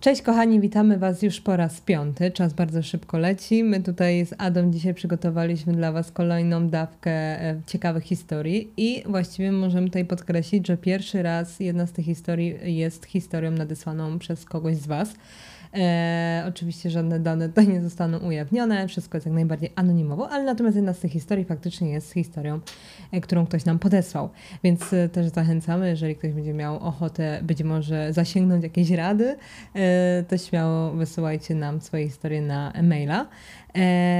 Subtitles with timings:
[0.00, 2.30] Cześć kochani, witamy Was już po raz piąty.
[2.30, 3.64] Czas bardzo szybko leci.
[3.64, 9.52] My tutaj z Adą dzisiaj przygotowaliśmy dla Was kolejną dawkę e, ciekawych historii i właściwie
[9.52, 14.76] możemy tutaj podkreślić, że pierwszy raz jedna z tych historii jest historią nadesłaną przez kogoś
[14.76, 15.14] z Was.
[15.74, 20.76] E, oczywiście żadne dane tutaj nie zostaną ujawnione, wszystko jest jak najbardziej anonimowo, ale natomiast
[20.76, 22.60] jedna z tych historii faktycznie jest historią,
[23.12, 24.30] e, którą ktoś nam podesłał.
[24.64, 29.36] Więc e, też zachęcamy, jeżeli ktoś będzie miał ochotę być może zasięgnąć jakieś rady,
[29.74, 33.26] e, to śmiało wysyłajcie nam swoje historie na maila.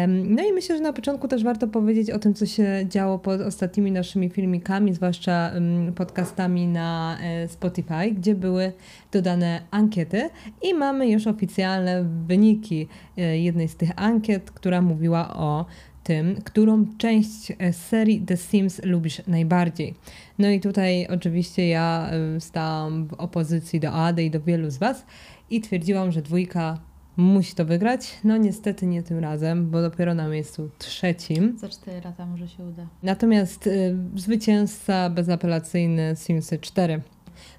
[0.09, 3.41] No i myślę, że na początku też warto powiedzieć o tym, co się działo pod
[3.41, 5.53] ostatnimi naszymi filmikami, zwłaszcza
[5.97, 8.73] podcastami na e, Spotify, gdzie były
[9.13, 10.31] dodane ankiety
[10.63, 15.67] i mamy już oficjalne wyniki e, jednej z tych ankiet, która mówiła o
[16.05, 19.95] tym, którą część e, serii The Sims lubisz najbardziej.
[20.39, 25.07] No i tutaj oczywiście ja stałam w opozycji do Ady i do wielu z Was
[25.51, 28.19] i twierdziłam, że dwójka musi to wygrać.
[28.25, 31.59] No niestety nie tym razem, bo dopiero na miejscu trzecim.
[31.59, 32.87] Za cztery lata może się uda.
[33.03, 37.01] Natomiast y, zwycięzca bezapelacyjny Simsy 4.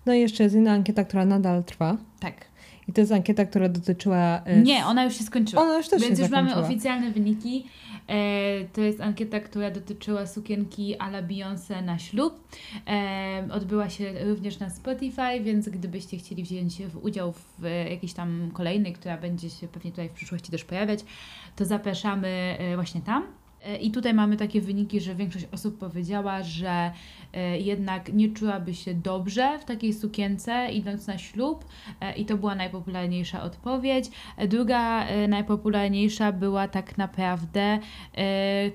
[0.06, 1.98] No i jeszcze jest inna ankieta, która nadal trwa.
[2.20, 2.34] Tak.
[2.88, 4.42] I to jest ankieta, która dotyczyła.
[4.48, 5.62] Y, Nie, ona już się skończyła.
[5.64, 6.56] Ona już też Więc się już zakończyła.
[6.62, 7.66] mamy oficjalne wyniki.
[8.08, 12.48] E, to jest ankieta, która dotyczyła sukienki ala Beyoncé na ślub.
[12.88, 18.94] E, odbyła się również na Spotify, więc gdybyście chcieli wziąć udział w jakiejś tam kolejnej,
[18.94, 21.00] która będzie się pewnie tutaj w przyszłości też pojawiać,
[21.56, 22.28] to zapraszamy
[22.60, 23.41] e, właśnie tam.
[23.66, 26.92] E, I tutaj mamy takie wyniki, że większość osób powiedziała, że
[27.34, 31.66] e, jednak nie czułaby się dobrze w takiej sukience idąc na ślub
[32.02, 34.06] e, i to była najpopularniejsza odpowiedź.
[34.48, 37.80] Druga najpopularniejsza była tak naprawdę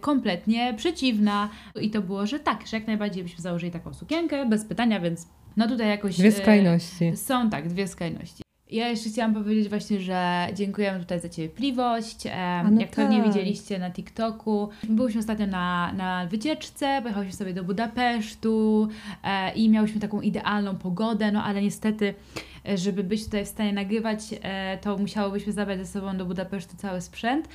[0.00, 1.48] kompletnie przeciwna
[1.80, 5.28] i to było, że tak, że jak najbardziej byśmy założyli taką sukienkę bez pytania, więc
[5.56, 6.18] no tutaj jakoś...
[6.18, 7.16] Dwie skrajności.
[7.16, 8.45] Są tak, dwie skrajności.
[8.70, 12.24] Ja jeszcze chciałam powiedzieć właśnie, że dziękujemy tutaj za cierpliwość.
[12.70, 13.26] no Jak pewnie tak.
[13.26, 18.88] widzieliście na TikToku, byliśmy ostatnio na, na wycieczce, pojechałyśmy sobie do Budapesztu
[19.24, 22.14] e, i miałyśmy taką idealną pogodę, no ale niestety
[22.74, 27.00] żeby być tutaj w stanie nagrywać, e, to musiałobyśmy zabrać ze sobą do Budapesztu cały
[27.00, 27.48] sprzęt.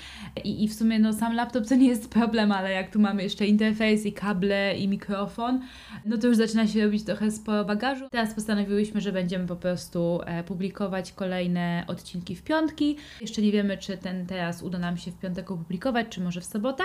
[0.43, 3.23] I, I w sumie no, sam laptop to nie jest problem, ale jak tu mamy
[3.23, 5.61] jeszcze interfejs i kable i mikrofon,
[6.05, 8.09] no to już zaczyna się robić trochę sporo bagażu.
[8.11, 12.97] Teraz postanowiłyśmy, że będziemy po prostu e, publikować kolejne odcinki w piątki.
[13.21, 16.45] Jeszcze nie wiemy, czy ten teraz uda nam się w piątek opublikować, czy może w
[16.45, 16.83] sobotę,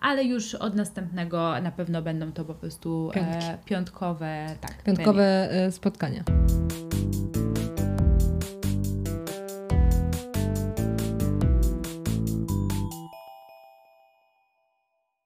[0.00, 4.82] ale już od następnego na pewno będą to po prostu e, piątkowe, tak.
[4.82, 6.24] Piątkowe e, spotkania.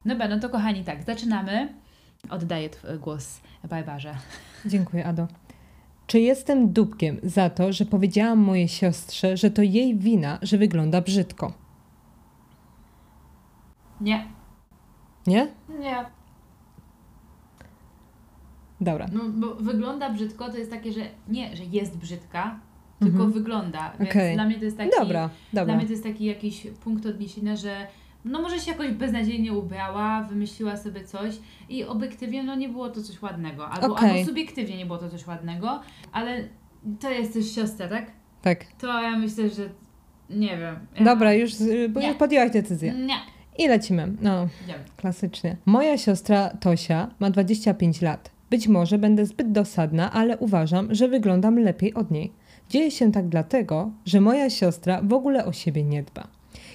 [0.04, 1.74] Dobra, no to kochani, tak, zaczynamy.
[2.30, 2.68] Oddaję
[3.00, 3.40] głos
[3.70, 4.14] Barbarze.
[4.66, 5.26] Dziękuję, Ado.
[6.06, 11.00] Czy jestem dupkiem za to, że powiedziałam mojej siostrze, że to jej wina, że wygląda
[11.00, 11.52] brzydko?
[14.00, 14.26] Nie.
[15.26, 15.48] Nie?
[15.80, 16.04] Nie.
[18.80, 19.06] Dobra.
[19.12, 22.60] No, bo wygląda brzydko, to jest takie, że nie, że jest brzydka,
[22.98, 23.32] tylko Mhm.
[23.32, 23.92] wygląda.
[23.98, 24.34] Więc Okej.
[24.34, 24.90] dla mnie to jest taki.
[25.00, 25.76] Dobra, Dla dobra.
[25.76, 27.86] mnie to jest taki jakiś punkt odniesienia, że
[28.24, 31.34] no może się jakoś beznadziejnie ubrała, wymyśliła sobie coś
[31.68, 33.68] i obiektywnie no nie było to coś ładnego.
[33.68, 34.10] Albo, Okej.
[34.10, 35.80] albo subiektywnie nie było to coś ładnego,
[36.12, 36.44] ale
[37.00, 38.10] to jest też siostra, tak?
[38.42, 38.64] Tak.
[38.78, 39.68] To ja myślę, że
[40.30, 40.76] nie wiem.
[40.96, 41.04] Ja...
[41.04, 41.52] Dobra, już,
[41.88, 42.08] bo Nie.
[42.08, 42.92] już podjęłaś decyzję.
[42.92, 43.14] Nie.
[43.58, 44.12] I lecimy.
[44.20, 44.84] No, Idziemy.
[44.96, 45.56] klasycznie.
[45.66, 48.30] Moja siostra Tosia ma 25 lat.
[48.50, 52.32] Być może będę zbyt dosadna, ale uważam, że wyglądam lepiej od niej.
[52.68, 56.28] Dzieje się tak dlatego, że moja siostra w ogóle o siebie nie dba.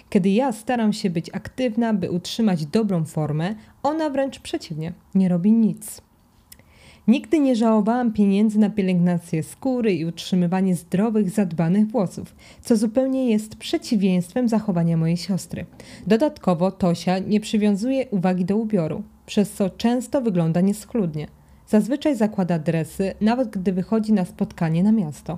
[0.09, 5.51] Kiedy ja staram się być aktywna, by utrzymać dobrą formę, ona wręcz przeciwnie, nie robi
[5.51, 6.01] nic.
[7.07, 13.55] Nigdy nie żałowałam pieniędzy na pielęgnację skóry i utrzymywanie zdrowych, zadbanych włosów, co zupełnie jest
[13.55, 15.65] przeciwieństwem zachowania mojej siostry.
[16.07, 21.27] Dodatkowo Tosia nie przywiązuje uwagi do ubioru, przez co często wygląda nieschludnie.
[21.67, 25.37] Zazwyczaj zakłada dresy, nawet gdy wychodzi na spotkanie na miasto.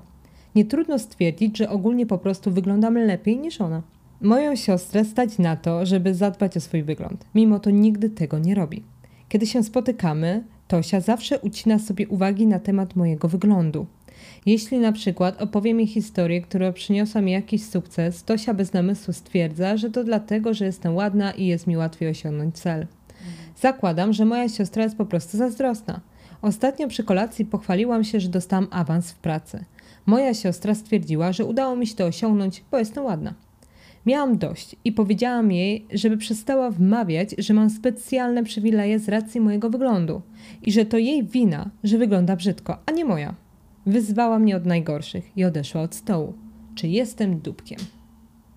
[0.56, 3.81] Nie trudno stwierdzić, że ogólnie po prostu wyglądam lepiej niż ona.
[4.21, 8.56] Moją siostrę stać na to, żeby zadbać o swój wygląd, mimo to nigdy tego nie
[8.56, 8.83] robi.
[9.30, 13.86] Kiedy się spotykamy, Tosia zawsze ucina sobie uwagi na temat mojego wyglądu.
[14.45, 19.77] Jeśli na przykład opowiem jej historię, która przyniosła mi jakiś sukces, Tosia bez namysłu stwierdza,
[19.77, 22.88] że to dlatego, że jestem ładna i jest mi łatwiej osiągnąć cel.
[23.62, 26.00] Zakładam, że moja siostra jest po prostu zazdrosna.
[26.42, 29.66] Ostatnio przy kolacji pochwaliłam się, że dostałam awans w pracy.
[30.06, 33.33] Moja siostra stwierdziła, że udało mi się to osiągnąć, bo jestem ładna.
[34.09, 39.69] Miałam dość i powiedziałam jej, żeby przestała wmawiać, że mam specjalne przywileje z racji mojego
[39.69, 40.21] wyglądu
[40.61, 43.35] i że to jej wina, że wygląda brzydko, a nie moja.
[43.85, 46.33] Wyzwała mnie od najgorszych i odeszła od stołu.
[46.75, 47.79] czy jestem dupkiem.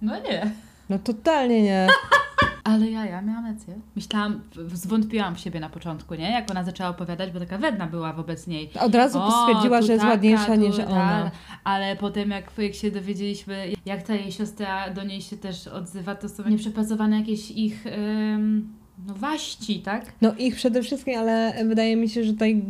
[0.02, 0.50] No nie.
[0.90, 1.88] No totalnie nie.
[2.64, 3.74] Ale ja, ja miałam rację.
[3.96, 4.40] Myślałam,
[4.72, 6.30] zwątpiłam w siebie na początku, nie?
[6.30, 8.70] Jak ona zaczęła opowiadać, bo taka wedna była wobec niej.
[8.80, 10.86] Od razu stwierdziła, tu że jest taka, ładniejsza niż ta.
[10.86, 11.30] ona.
[11.64, 16.14] Ale potem jak, jak się dowiedzieliśmy, jak ta jej siostra do niej się też odzywa,
[16.14, 18.72] to są nieprzepracowane jakieś ich ym,
[19.06, 20.12] no waści, tak?
[20.20, 22.62] No ich przede wszystkim, ale wydaje mi się, że tutaj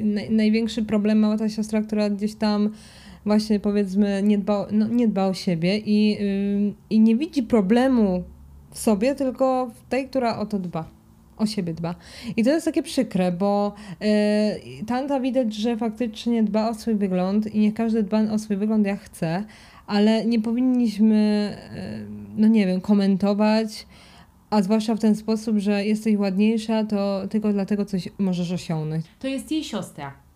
[0.00, 2.70] naj, największy problem ma ta siostra, która gdzieś tam
[3.24, 8.24] właśnie powiedzmy nie dba, no, nie dba o siebie i, ym, i nie widzi problemu
[8.70, 10.84] w sobie, tylko w tej, która o to dba.
[11.36, 11.94] O siebie dba.
[12.36, 14.06] I to jest takie przykre, bo yy,
[14.86, 18.86] tanta widać, że faktycznie dba o swój wygląd i nie każdy dba o swój wygląd
[18.86, 19.44] jak chce,
[19.86, 22.06] ale nie powinniśmy, yy,
[22.36, 23.86] no nie wiem, komentować,
[24.50, 29.04] a zwłaszcza w ten sposób, że jesteś ładniejsza, to tylko dlatego coś możesz osiągnąć.
[29.18, 30.27] To jest jej siostra.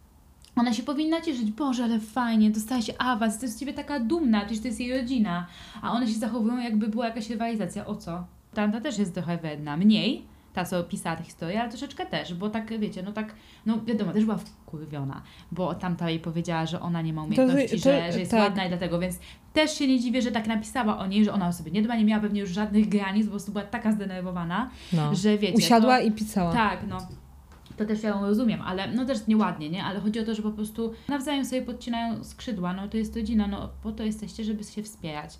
[0.57, 4.41] Ona się powinna cieszyć, Boże, ale fajnie, dostałaś awans, to jest z ciebie taka dumna,
[4.41, 5.47] przecież to jest jej rodzina.
[5.83, 7.87] A one się zachowują, jakby była jakaś rywalizacja.
[7.87, 8.25] O co?
[8.55, 9.77] Tamta też jest trochę wredna.
[9.77, 10.23] Mniej,
[10.53, 13.35] ta co pisała tę historię, ale troszeczkę też, bo tak, wiecie, no tak,
[13.67, 15.23] no wiadomo, też była wkurwiona,
[15.53, 18.41] bo tamta jej powiedziała, że ona nie ma umiejętności, to- że, że jest tak.
[18.41, 19.19] ładna i dlatego, więc
[19.53, 21.97] też się nie dziwię, że tak napisała o niej, że ona o sobie nie dba,
[21.97, 25.15] nie miała pewnie już żadnych granic, po prostu była taka zdenerwowana, No.
[25.15, 26.53] że wiecie, Usiadła to, i pisała.
[26.53, 26.99] tak, no.
[27.83, 29.85] To też ja ją rozumiem, ale no też nieładnie, nie?
[29.85, 33.47] Ale chodzi o to, że po prostu nawzajem sobie podcinają skrzydła, no to jest rodzina,
[33.47, 35.39] no po to jesteście, żeby się wspierać.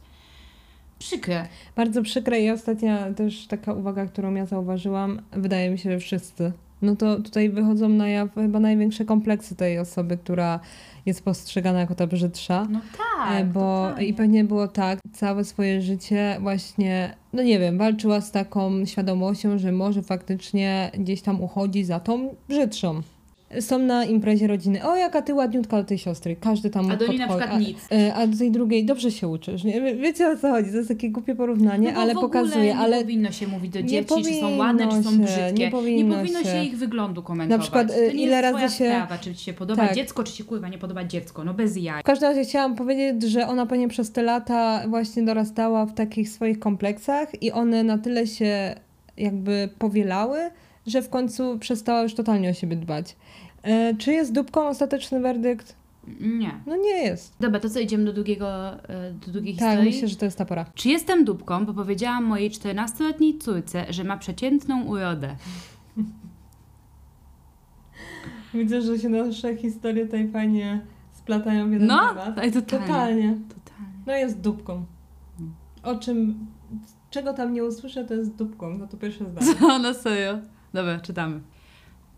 [0.99, 1.49] Przykre.
[1.77, 6.53] Bardzo przykre i ostatnia też taka uwaga, którą ja zauważyłam, wydaje mi się, że wszyscy.
[6.83, 10.61] No to tutaj wychodzą na jaw chyba największe kompleksy tej osoby, która
[11.07, 12.67] jest postrzegana jako ta brzydsza.
[12.71, 12.83] No E,
[13.29, 14.07] tak, bo totalnie.
[14.09, 19.59] i pewnie było tak, całe swoje życie właśnie, no nie wiem, walczyła z taką świadomością,
[19.59, 23.03] że może faktycznie gdzieś tam uchodzi za tą brzydszą.
[23.61, 27.07] Są na imprezie rodziny, o jaka ty ładniutka do tej siostry, każdy tam A do
[27.07, 27.79] niej na przykład a, nic.
[27.93, 29.81] e, A do tej drugiej dobrze się uczysz, nie?
[29.81, 33.01] Wie- Wiecie o co chodzi, to jest takie głupie porównanie, no ale pokazuje, nie ale
[33.01, 35.53] powinno się mówić do nie dzieci, czy są ładne, czy są się, brzydkie.
[35.65, 36.45] nie powinno powinno się.
[36.49, 36.65] się.
[36.65, 37.59] ich wyglądu komentować.
[37.59, 39.95] Na przykład, to y, nie ile jest razy się- sprawa, czy ci się podoba Tak.
[39.97, 41.45] dziecko, czy się kurwa nie podoba dziecko.
[41.45, 42.01] No bez jaj.
[42.03, 46.29] W każdym razie chciałam powiedzieć, że ona pewnie przez te lata właśnie dorastała w takich
[46.29, 48.75] swoich kompleksach i one na tyle się
[49.17, 50.39] jakby powielały,
[50.87, 53.17] że w końcu przestała już totalnie o siebie dbać.
[53.63, 55.77] E, czy jest dupką ostateczny werdykt?
[56.21, 56.61] Nie.
[56.67, 57.35] No nie jest.
[57.41, 58.79] Dobra, to co, idziemy do drugiego, y,
[59.27, 59.91] do drugiej Tak, historii?
[59.93, 60.65] myślę, że to jest ta pora.
[60.75, 65.37] Czy jestem dupką, bo powiedziałam mojej 14-letniej córce, że ma przeciętną urodę?
[68.55, 70.81] Widzę, że się nasze historie tutaj fajnie
[71.13, 72.27] splatają w jeden No, temat.
[72.27, 72.53] totalnie.
[72.63, 73.37] Totalnie.
[73.49, 73.93] Totalnie.
[74.07, 74.85] No jest dupką.
[75.83, 76.47] O czym,
[77.11, 78.79] czego tam nie usłyszę, to jest dupką.
[78.79, 79.55] No to pierwsze zdanie.
[79.61, 80.39] Co, na serio?
[80.73, 81.41] Dobra, czytamy.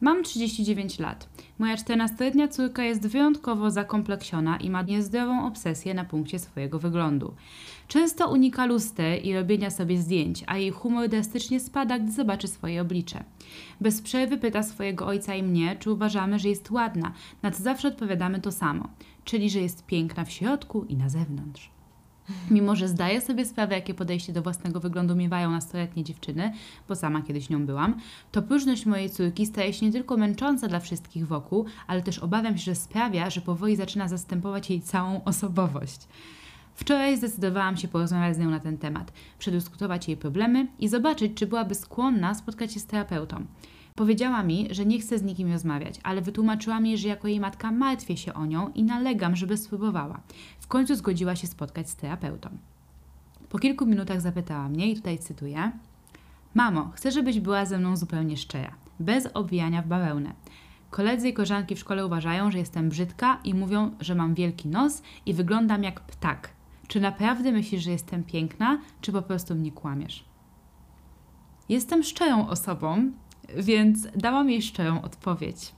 [0.01, 1.29] Mam 39 lat.
[1.59, 7.35] Moja 14-letnia córka jest wyjątkowo zakompleksiona i ma niezdrową obsesję na punkcie swojego wyglądu.
[7.89, 12.83] Często unika luster i robienia sobie zdjęć, a jej humor drastycznie spada, gdy zobaczy swoje
[12.83, 13.25] oblicze.
[13.81, 17.13] Bez przerwy pyta swojego ojca i mnie, czy uważamy, że jest ładna,
[17.43, 18.89] na co zawsze odpowiadamy to samo,
[19.25, 21.74] czyli że jest piękna w środku i na zewnątrz.
[22.51, 26.53] Mimo, że zdaję sobie sprawę, jakie podejście do własnego wyglądu miewają nastoletnie dziewczyny,
[26.89, 28.01] bo sama kiedyś nią byłam,
[28.33, 32.59] to próżność mojej córki staje się nie tylko męcząca dla wszystkich wokół, ale też obawiam
[32.59, 36.01] się, że sprawia, że powoli zaczyna zastępować jej całą osobowość.
[36.75, 41.47] Wczoraj zdecydowałam się porozmawiać z nią na ten temat, przedyskutować jej problemy i zobaczyć, czy
[41.47, 43.45] byłaby skłonna spotkać się z terapeutą.
[43.97, 47.71] Powiedziała mi, że nie chce z nikim rozmawiać, ale wytłumaczyłam jej, że jako jej matka
[47.71, 50.21] martwię się o nią i nalegam, żeby spróbowała.
[50.61, 52.49] W końcu zgodziła się spotkać z terapeutą.
[53.49, 55.73] Po kilku minutach zapytała mnie, i tutaj cytuję:
[56.55, 60.33] Mamo, chcę, żebyś była ze mną zupełnie szczera, bez obwijania w bawełnę.
[60.91, 65.03] Koledzy i koleżanki w szkole uważają, że jestem brzydka i mówią, że mam wielki nos
[65.27, 66.51] i wyglądam jak ptak.
[66.89, 70.25] Czy naprawdę myślisz, że jestem piękna, czy po prostu mnie kłamiesz?
[71.69, 73.13] Jestem szczerą osobą,
[73.57, 75.73] więc dałam jej szczerą odpowiedź.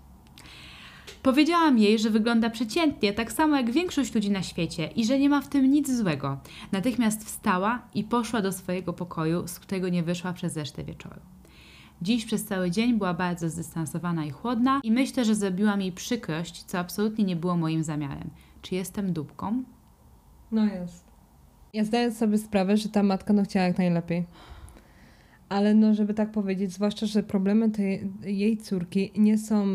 [1.22, 5.28] Powiedziałam jej, że wygląda przeciętnie, tak samo jak większość ludzi na świecie i że nie
[5.28, 6.38] ma w tym nic złego.
[6.72, 11.20] Natychmiast wstała i poszła do swojego pokoju, z którego nie wyszła przez resztę wieczoru.
[12.02, 16.62] Dziś przez cały dzień była bardzo zdystansowana i chłodna i myślę, że zrobiłam jej przykrość,
[16.62, 18.30] co absolutnie nie było moim zamiarem.
[18.62, 19.62] Czy jestem dupką?
[20.52, 21.04] No jest.
[21.72, 24.24] Ja zdaję sobie sprawę, że ta matka no chciała jak najlepiej.
[25.48, 29.66] Ale no, żeby tak powiedzieć, zwłaszcza, że problemy tej, jej córki nie są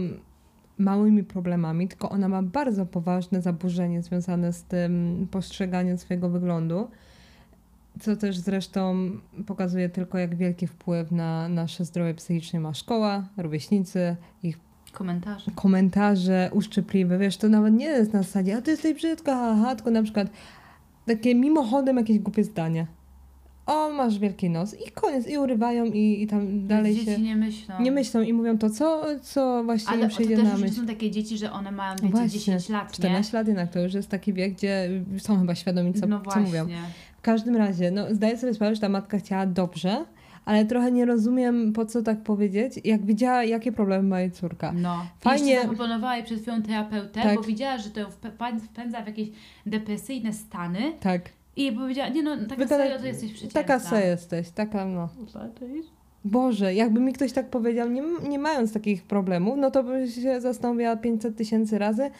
[0.77, 6.87] małymi problemami, tylko ona ma bardzo poważne zaburzenie związane z tym postrzeganiem swojego wyglądu,
[7.99, 9.11] co też zresztą
[9.45, 14.59] pokazuje tylko, jak wielki wpływ na nasze zdrowie psychiczne ma szkoła, rówieśnicy, ich
[14.91, 15.51] Komentarze.
[15.55, 19.91] komentarze uszczypliwe, wiesz, to nawet nie jest na zasadzie, a ty jesteś brzydka, haha, tylko
[19.91, 20.27] na przykład
[21.05, 22.87] takie mimochodem jakieś głupie zdania.
[23.65, 27.35] O, masz wielki nos i koniec, i urywają i, i tam dalej Dzieci się nie
[27.35, 27.81] myślą.
[27.81, 30.73] nie myślą i mówią to, co, co właśnie Ale im to przyjdzie też na myśl.
[30.75, 32.93] są takie dzieci, że one mają, wiecie, Właśnie, 10 lat, nie?
[32.93, 36.39] 14 lat jednak to już jest taki wiek, gdzie są chyba świadomi, co, no co
[36.39, 36.67] mówią.
[37.17, 40.05] W każdym razie, no, zdaję sobie sprawę, że ta matka chciała dobrze,
[40.45, 44.71] ale trochę nie rozumiem, po co tak powiedzieć, jak widziała, jakie problemy ma jej córka.
[44.75, 45.05] No.
[45.19, 45.61] Fajnie- Fajnie.
[45.61, 47.35] zaproponowała jej przed chwilą terapeutę, Tak.
[47.35, 48.09] bo widziała, że to
[48.69, 49.29] wpędza w jakieś
[49.65, 53.61] depresyjne stany Tak, i jej powiedziała, nie no, taka serio to jesteś przeciętna.
[53.61, 55.09] taka se jesteś, taka no.
[56.25, 60.41] Boże, jakby mi ktoś tak powiedział, nie, nie mając takich problemów, no to by się
[60.41, 62.11] zastanawiała 500 tysięcy razy.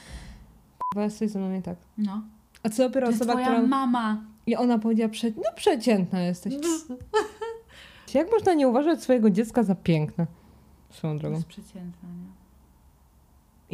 [0.94, 1.76] Chyba jest coś ze mną nie tak.
[1.98, 2.22] No.
[2.64, 3.68] A co dopiero To jest osoba, twoja która...
[3.68, 4.22] mama.
[4.48, 5.28] I ona powiedziała, prze...
[5.28, 6.54] no przeciętna jesteś.
[8.14, 10.28] Jak można nie uważać swojego dziecka za piękne?
[10.90, 11.36] Swoją To drogą.
[11.36, 12.32] jest przeciętna, nie?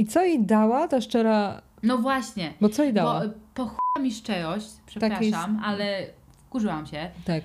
[0.04, 1.62] I co jej dała ta szczera...
[1.84, 2.54] No właśnie.
[2.62, 3.22] Bo co jej dała?
[3.22, 6.08] Bo po mi szczerość, przepraszam, ale
[6.48, 7.10] wkurzyłam się.
[7.26, 7.44] Tak.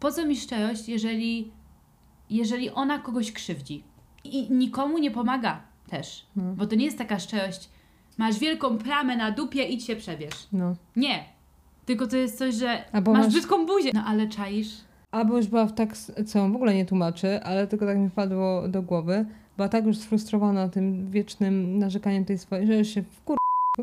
[0.00, 1.50] Po co mi szczerość, jeżeli,
[2.30, 3.84] jeżeli ona kogoś krzywdzi?
[4.24, 6.26] I nikomu nie pomaga też.
[6.36, 6.42] No.
[6.54, 7.68] Bo to nie jest taka szczerość,
[8.18, 10.46] masz wielką plamę na dupie, idź się przebierz.
[10.52, 10.76] No.
[10.96, 11.24] Nie.
[11.86, 13.90] Tylko to jest coś, że Albo masz masz- brzydką buzię.
[13.94, 14.68] No ale czaisz?
[15.10, 18.68] Albo już była w tak, co w ogóle nie tłumaczy, ale tylko tak mi wpadło
[18.68, 19.26] do głowy,
[19.56, 23.36] była tak już sfrustrowana tym wiecznym narzekaniem tej swojej, że już się wkur...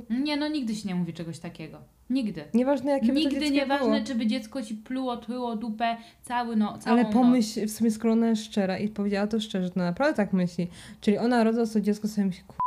[0.09, 1.77] Nie, no nigdy się nie mówi czegoś takiego.
[2.09, 2.43] Nigdy.
[2.53, 4.05] Nieważne jakie by to Nigdy dziecko nieważne, było.
[4.05, 7.13] czy by dziecko ci pluło, tryło dupę cały no, całą Ale noc.
[7.13, 10.67] pomyśl, w sumie skoro ona jest szczera i powiedziała to szczerze, to naprawdę tak myśli.
[11.01, 12.57] Czyli ona rodząc to dziecko sobie myśli, kur...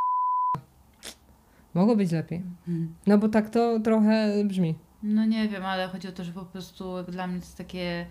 [1.75, 2.43] Mogło być lepiej.
[2.67, 2.95] Hmm.
[3.07, 4.75] No bo tak to trochę brzmi.
[5.03, 8.07] No nie wiem, ale chodzi o to, że po prostu dla mnie to jest takie...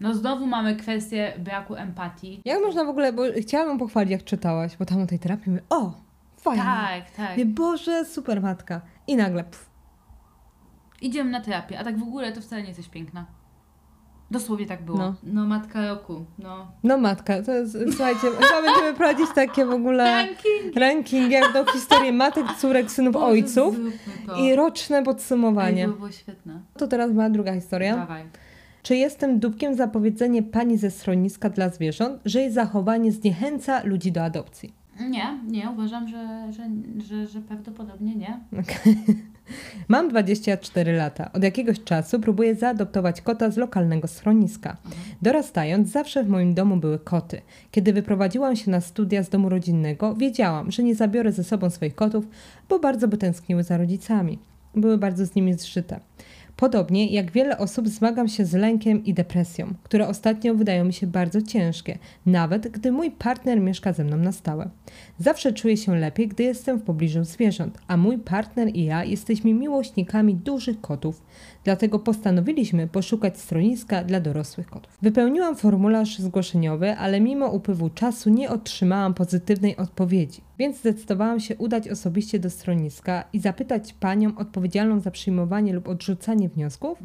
[0.00, 2.40] No znowu mamy kwestię braku empatii.
[2.44, 5.50] Jak można w ogóle, bo chciałam ją pochwalić jak czytałaś, bo tam o tej terapii
[5.50, 5.94] mówię, o,
[6.42, 6.62] fajnie.
[6.62, 7.30] Tak, tak.
[7.30, 8.80] Mówię, Boże, super matka.
[9.06, 9.70] I nagle, pff,
[11.02, 13.26] Idziemy na terapię, a tak w ogóle to wcale nie jesteś piękna.
[14.30, 14.98] Dosłownie tak było.
[14.98, 15.14] No.
[15.22, 16.72] No, matka roku, no.
[16.82, 20.76] no matka, to jest, słuchajcie, chyba będziemy prowadzić takie w ogóle Ranking!
[20.76, 23.92] ranking jak do historii matek, córek, synów, Boże, ojców zróbmy
[24.26, 24.36] to.
[24.36, 25.86] i roczne Ej, podsumowanie.
[25.88, 26.60] to było świetne.
[26.78, 27.96] To teraz była druga historia.
[27.96, 28.24] Dawaj.
[28.82, 34.12] Czy jestem dupkiem za powiedzenie pani ze schroniska dla zwierząt, że jej zachowanie zniechęca ludzi
[34.12, 34.79] do adopcji?
[35.08, 38.40] Nie, nie, uważam, że, że, że, że prawdopodobnie nie.
[39.88, 41.32] Mam 24 lata.
[41.32, 44.76] Od jakiegoś czasu próbuję zaadoptować kota z lokalnego schroniska.
[45.22, 47.42] Dorastając, zawsze w moim domu były koty.
[47.70, 51.94] Kiedy wyprowadziłam się na studia z domu rodzinnego, wiedziałam, że nie zabiorę ze sobą swoich
[51.94, 52.28] kotów,
[52.68, 54.38] bo bardzo by tęskniły za rodzicami.
[54.74, 56.00] Były bardzo z nimi zżyte.
[56.60, 61.06] Podobnie jak wiele osób zmagam się z lękiem i depresją, które ostatnio wydają mi się
[61.06, 64.70] bardzo ciężkie, nawet gdy mój partner mieszka ze mną na stałe.
[65.18, 69.54] Zawsze czuję się lepiej, gdy jestem w pobliżu zwierząt, a mój partner i ja jesteśmy
[69.54, 71.22] miłośnikami dużych kotów,
[71.64, 74.98] dlatego postanowiliśmy poszukać schroniska dla dorosłych kotów.
[75.02, 81.88] Wypełniłam formularz zgłoszeniowy, ale mimo upływu czasu nie otrzymałam pozytywnej odpowiedzi, więc zdecydowałam się udać
[81.88, 86.98] osobiście do schroniska i zapytać panią odpowiedzialną za przyjmowanie lub odrzucanie wniosków,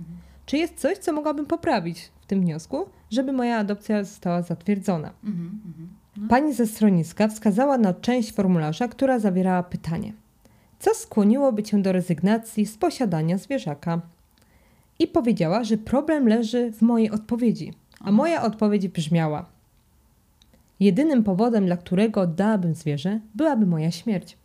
[0.46, 5.14] czy jest coś, co mogłabym poprawić w tym wniosku, żeby moja adopcja została zatwierdzona.
[5.24, 5.90] Mhm, mhm.
[6.30, 10.14] Pani ze schroniska wskazała na część formularza, która zawierała pytanie:
[10.80, 14.02] Co skłoniłoby cię do rezygnacji z posiadania zwierzaka?
[15.00, 17.74] I powiedziała, że problem leży w mojej odpowiedzi.
[18.00, 19.46] A moja odpowiedź brzmiała:
[20.80, 24.38] Jedynym powodem, dla którego oddałabym zwierzę, byłaby moja śmierć.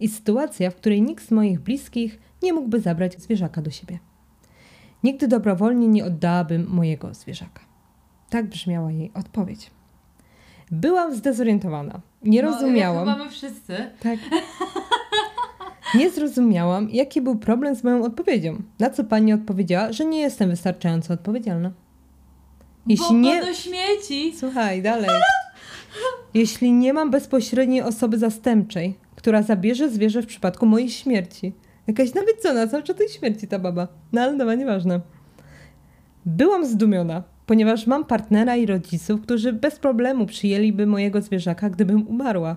[0.00, 3.98] I sytuacja, w której nikt z moich bliskich nie mógłby zabrać zwierzaka do siebie.
[5.04, 7.60] Nigdy dobrowolnie nie oddałabym mojego zwierzaka.
[8.30, 9.70] Tak brzmiała jej odpowiedź.
[10.70, 12.00] Byłam zdezorientowana.
[12.22, 13.06] Nie No, rozumiałam.
[13.06, 13.76] jak chyba my wszyscy.
[14.00, 14.18] Tak.
[15.94, 18.62] Nie zrozumiałam, jaki był problem z moją odpowiedzią.
[18.78, 21.72] Na co pani odpowiedziała, że nie jestem wystarczająco odpowiedzialna.
[22.86, 23.40] Jeśli Bo nie.
[23.40, 24.32] do śmieci.
[24.38, 25.10] Słuchaj, dalej.
[26.34, 31.52] Jeśli nie mam bezpośredniej osoby zastępczej, która zabierze zwierzę w przypadku mojej śmierci.
[31.86, 33.88] Jakaś nawiedzona czas tej śmierci ta baba.
[34.12, 35.00] No ale dobra, nieważne.
[36.26, 42.56] Byłam zdumiona, ponieważ mam partnera i rodziców, którzy bez problemu przyjęliby mojego zwierzaka, gdybym umarła.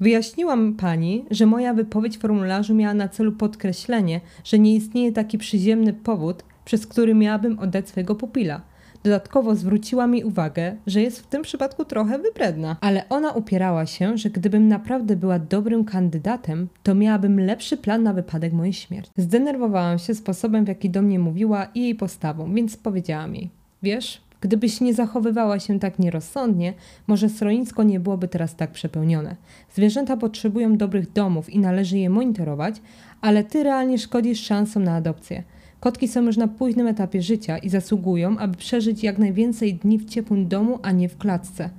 [0.00, 5.38] Wyjaśniłam pani, że moja wypowiedź w formularzu miała na celu podkreślenie, że nie istnieje taki
[5.38, 8.60] przyziemny powód, przez który miałabym oddać swojego pupila.
[9.02, 14.18] Dodatkowo zwróciła mi uwagę, że jest w tym przypadku trochę wybredna, ale ona upierała się,
[14.18, 19.10] że gdybym naprawdę była dobrym kandydatem, to miałabym lepszy plan na wypadek mojej śmierci.
[19.16, 23.50] Zdenerwowałam się sposobem, w jaki do mnie mówiła i jej postawą, więc powiedziałam jej:
[23.82, 26.74] Wiesz, gdybyś nie zachowywała się tak nierozsądnie,
[27.06, 29.36] może schronisko nie byłoby teraz tak przepełnione.
[29.74, 32.74] Zwierzęta potrzebują dobrych domów i należy je monitorować,
[33.20, 35.42] ale ty realnie szkodzisz szansom na adopcję.
[35.80, 40.04] Kotki są już na późnym etapie życia i zasługują, aby przeżyć jak najwięcej dni w
[40.04, 41.70] ciepłym domu, a nie w klatce.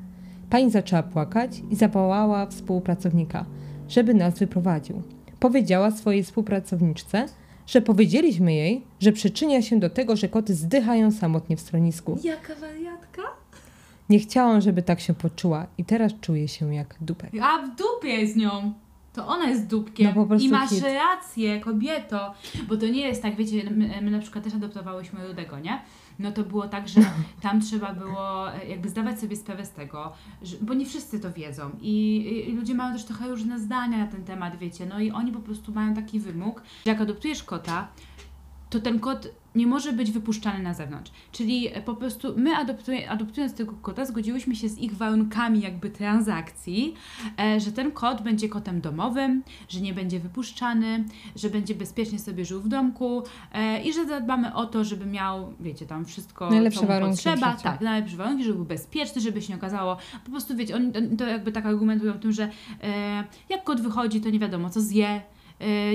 [0.49, 3.45] Pani zaczęła płakać i zawołała współpracownika,
[3.89, 5.01] żeby nas wyprowadził.
[5.39, 7.25] Powiedziała swojej współpracowniczce,
[7.71, 12.19] że powiedzieliśmy jej, że przyczynia się do tego, że koty zdychają samotnie w schronisku.
[12.23, 13.21] Jaka wariatka?
[14.09, 17.31] Nie chciałam, żeby tak się poczuła i teraz czuję się jak dupek.
[17.41, 18.73] A w dupie jest nią.
[19.13, 20.13] To ona jest dupkiem.
[20.15, 20.83] No I masz hit.
[20.83, 22.33] rację, kobieto.
[22.67, 25.81] Bo to nie jest tak, wiecie, my, my na przykład też adoptowałyśmy Rudego, nie?
[26.21, 27.01] No to było tak, że
[27.41, 31.31] tam trzeba było e, jakby zdawać sobie sprawę z tego, że, bo nie wszyscy to
[31.31, 35.11] wiedzą I, i ludzie mają też trochę różne zdania na ten temat, wiecie, no i
[35.11, 37.87] oni po prostu mają taki wymóg, że jak adoptujesz kota,
[38.71, 41.11] to ten kot nie może być wypuszczany na zewnątrz.
[41.31, 42.51] Czyli e, po prostu my
[43.09, 46.93] adoptując tego kota, zgodziłyśmy się z ich warunkami jakby transakcji,
[47.39, 51.03] e, że ten kot będzie kotem domowym, że nie będzie wypuszczany,
[51.35, 53.23] że będzie bezpiecznie sobie żył w domku
[53.53, 57.15] e, i że zadbamy o to, żeby miał, wiecie, tam wszystko, Najlepsze co mu warunki
[57.15, 57.53] potrzeba.
[57.53, 61.27] Tak, najlepsze warunki, żeby był bezpieczny, żeby się nie okazało, po prostu wiecie, oni to
[61.27, 62.49] jakby tak argumentują tym, że
[62.83, 65.21] e, jak kot wychodzi, to nie wiadomo co zje,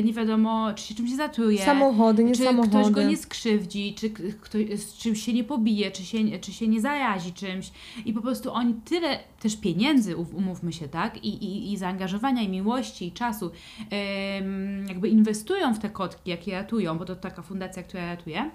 [0.04, 2.78] nie wiadomo czy się czymś zatruje Samochody, nie czy samochody.
[2.78, 6.68] ktoś go nie skrzywdzi, czy ktoś z czymś się nie pobije, czy się, czy się
[6.68, 7.70] nie zarazi czymś.
[8.04, 12.42] I po prostu oni tyle też pieniędzy, ów- umówmy się, tak, i, i, i zaangażowania,
[12.42, 13.50] i miłości, i czasu,
[14.88, 18.50] jakby inwestują w te kotki, jak je ratują, bo to taka fundacja, która ratuje.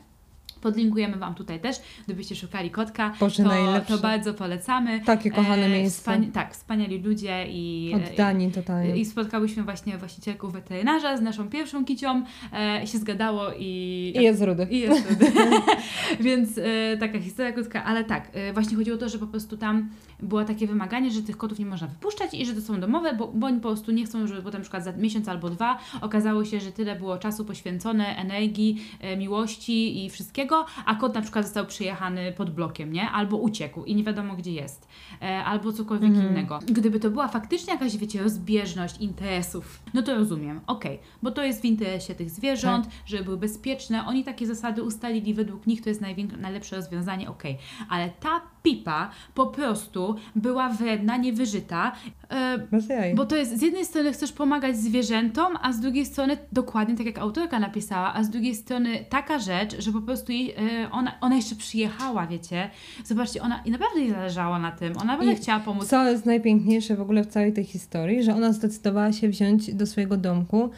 [0.61, 1.75] Podlinkujemy Wam tutaj też,
[2.05, 3.93] gdybyście szukali kotka, Boże, to, najlepsze.
[3.93, 5.01] to bardzo polecamy.
[5.05, 6.21] Takie kochane E, miejsce.
[6.33, 7.91] tak, wspaniali ludzie i...
[7.95, 8.97] Oddani totalnie.
[8.97, 14.13] I spotkałyśmy właśnie właścicielkę weterynarza z naszą pierwszą kicią, e, się zgadało i...
[14.15, 14.67] I jest rudy.
[14.69, 15.31] I jest wtedy.
[16.19, 19.57] Więc e, taka historia krótka, ale tak, e, właśnie chodziło o to, że po prostu
[19.57, 19.89] tam
[20.19, 23.27] było takie wymaganie, że tych kotów nie można wypuszczać i że to są domowe, bo,
[23.27, 26.45] bo oni po prostu nie chcą, żeby potem na przykład za miesiąc albo dwa okazało
[26.45, 30.50] się, że tyle było czasu poświęcone, energii, e, miłości i wszystkiego,
[30.85, 33.09] a kot na przykład został przyjechany pod blokiem, nie?
[33.09, 34.87] Albo uciekł i nie wiadomo gdzie jest,
[35.21, 36.29] e, albo cokolwiek Mhm.
[36.29, 36.59] innego.
[36.65, 41.61] Gdyby to była faktycznie jakaś, wiecie, rozbieżność interesów, no to rozumiem, okej, bo to jest
[41.61, 46.01] w interesie tych zwierząt, żeby były bezpieczne, oni takie zasady ustalili, według nich to jest
[46.41, 47.57] najlepsze rozwiązanie, okej,
[47.89, 51.91] ale ta pipa po prostu była wredna, niewyżyta,
[52.29, 52.67] e,
[53.15, 57.05] bo to jest, z jednej strony chcesz pomagać zwierzętom, a z drugiej strony, dokładnie tak
[57.05, 61.11] jak autorka napisała, a z drugiej strony taka rzecz, że po prostu jej, e, ona,
[61.21, 62.69] ona jeszcze przyjechała, wiecie,
[63.05, 65.87] zobaczcie, ona i naprawdę jej zależało na tym, ona naprawdę I chciała pomóc.
[65.87, 69.87] Co jest najpiękniejsze w ogóle w całej tej historii, że ona zdecydowała się wziąć do
[69.87, 70.69] swojego domku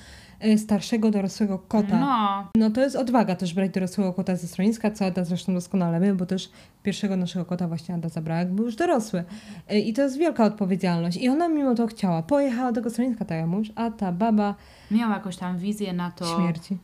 [0.58, 2.00] starszego dorosłego kota.
[2.00, 6.00] No, No to jest odwaga też brać dorosłego kota ze schroniska, co Ada zresztą doskonale
[6.00, 6.50] wie, bo też
[6.84, 9.24] pierwszego naszego kota właśnie Ada zabrała, jak był już dorosły.
[9.70, 11.18] E, I to jest wielka odpowiedzialność.
[11.18, 12.22] I ona mimo to chciała.
[12.24, 14.56] Pojechała do tego schroniska, tak jak mówisz, a ta baba
[14.92, 16.26] miała jakąś tam wizję na to.
[16.36, 16.78] śmierci.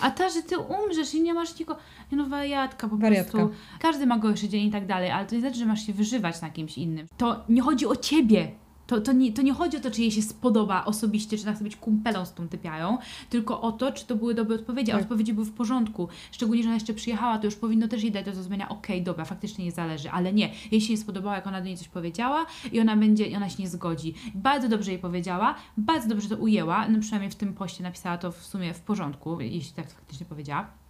[0.00, 1.80] A ta, że ty umrzesz i nie masz nikogo.
[2.12, 3.32] No, wariatka po Wariatka.
[3.38, 3.54] prostu.
[3.80, 6.40] Każdy ma gorszy dzień i tak dalej, ale to nie znaczy, że masz się wyżywać
[6.42, 7.06] na kimś innym.
[7.16, 8.48] To nie chodzi o ciebie.
[8.86, 11.52] To, to, nie, to nie chodzi o to, czy jej się spodoba osobiście, czy ona
[11.52, 12.98] chce być kumpelą z tą typiają,
[13.30, 15.02] tylko o to, czy to były dobre odpowiedzi, a Tak.
[15.02, 16.08] odpowiedzi były w porządku.
[16.32, 19.24] Szczególnie, że ona jeszcze przyjechała, to już powinno też jej dać do zrozumienia, okej, dobra,
[19.24, 20.50] faktycznie jej zależy, ale nie.
[20.70, 23.62] Jej się nie spodobało, jak ona do niej coś powiedziała i ona będzie, ona się
[23.62, 24.14] nie zgodzi.
[24.34, 28.32] Bardzo dobrze jej powiedziała, bardzo dobrze to ujęła, no przynajmniej w tym poście napisała to
[28.32, 30.85] w sumie w porządku, jeśli tak faktycznie powiedziała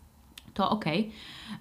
[0.56, 1.10] to okej.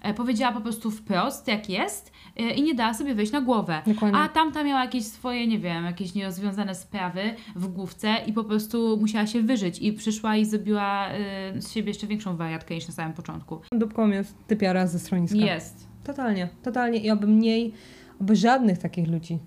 [0.02, 3.82] E, Powiedziała po prostu wprost, jak jest e, i nie dała sobie wejść na głowę.
[3.86, 4.18] Dokładnie.
[4.18, 7.20] A tamta miała jakieś swoje, nie wiem, jakieś nierozwiązane sprawy
[7.56, 11.88] w główce i po prostu musiała się wyżyć i przyszła i zrobiła e, z siebie
[11.88, 13.60] jeszcze większą wariatkę niż na samym początku.
[13.72, 15.38] Dupką jest typiara ze schroniska.
[15.38, 15.88] Jest.
[16.04, 16.98] Totalnie, totalnie.
[16.98, 17.72] I oby mniej,
[18.20, 19.38] oby żadnych takich ludzi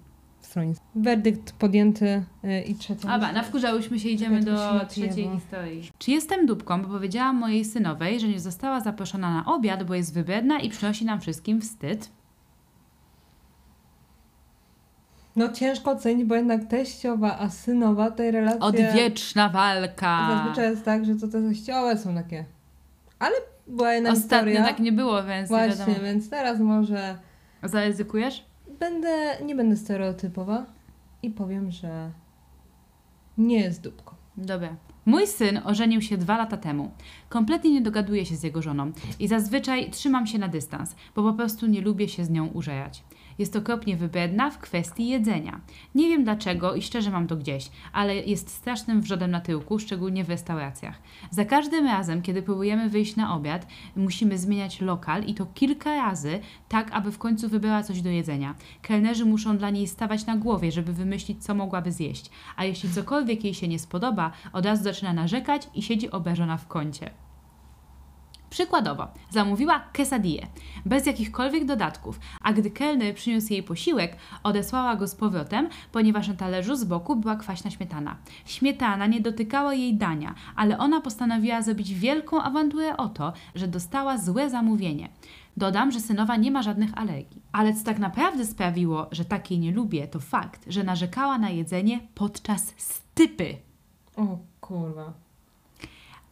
[0.49, 0.85] w schronisku.
[0.95, 3.09] Werdykt podjęty y, i trzecia.
[3.09, 5.91] Aba, nawkurzałyśmy się, idziemy do trzeciej historii.
[5.97, 10.13] Czy jestem dupką, bo powiedziałam mojej synowej, że nie została zaproszona na obiad, bo jest
[10.13, 12.09] wybredna i przynosi nam wszystkim wstyd?
[15.35, 18.61] No ciężko ocenić, bo jednak teściowa, a synowa tej relacji.
[18.61, 20.27] Odwieczna walka.
[20.37, 22.45] Zazwyczaj jest tak, że to te teściowe są takie.
[23.19, 23.35] Ale
[23.67, 24.63] była jedna Ostatnio historia.
[24.63, 26.05] tak nie było, więc nie Właśnie, wiadomo.
[26.05, 27.17] więc teraz może
[27.63, 28.48] Zaryzykujesz?
[28.79, 30.65] Będę, nie będę stereotypowa
[31.23, 32.11] i powiem, że
[33.37, 34.15] nie jest dupką.
[34.37, 34.75] Dobra.
[35.05, 36.91] Mój syn ożenił się dwa lata temu.
[37.29, 41.33] Kompletnie nie dogaduję się z jego żoną i zazwyczaj trzymam się na dystans, bo po
[41.33, 43.03] prostu nie lubię się z nią użerać.
[43.39, 45.61] Jest okropnie wybredna w kwestii jedzenia.
[45.95, 50.23] Nie wiem dlaczego i szczerze mam to gdzieś, ale jest strasznym wrzodem na tyłku, szczególnie
[50.23, 51.01] w restauracjach.
[51.31, 56.39] Za każdym razem, kiedy próbujemy wyjść na obiad, musimy zmieniać lokal i to kilka razy,
[56.69, 58.55] tak aby w końcu wybrała coś do jedzenia.
[58.81, 62.29] Kelnerzy muszą dla niej stawać na głowie, żeby wymyślić, co mogłaby zjeść.
[62.55, 66.67] A jeśli cokolwiek jej się nie spodoba, od razu zaczyna narzekać i siedzi obrażona w
[66.67, 67.28] kącie.
[68.49, 70.47] Przykładowo, zamówiła quesadillę,
[70.85, 76.33] bez jakichkolwiek dodatków, a gdy kelner przyniósł jej posiłek, odesłała go z powrotem, ponieważ na
[76.33, 78.17] talerzu z boku była kwaśna śmietana.
[78.45, 84.17] Śmietana nie dotykała jej dania, ale ona postanowiła zrobić wielką awanturę o to, że dostała
[84.17, 85.09] złe zamówienie.
[85.57, 87.41] Dodam, że synowa nie ma żadnych alergii.
[87.51, 91.99] Ale co tak naprawdę sprawiło, że takiej nie lubię, to fakt, że narzekała na jedzenie
[92.15, 93.57] podczas stypy
[94.15, 95.13] O kurwa.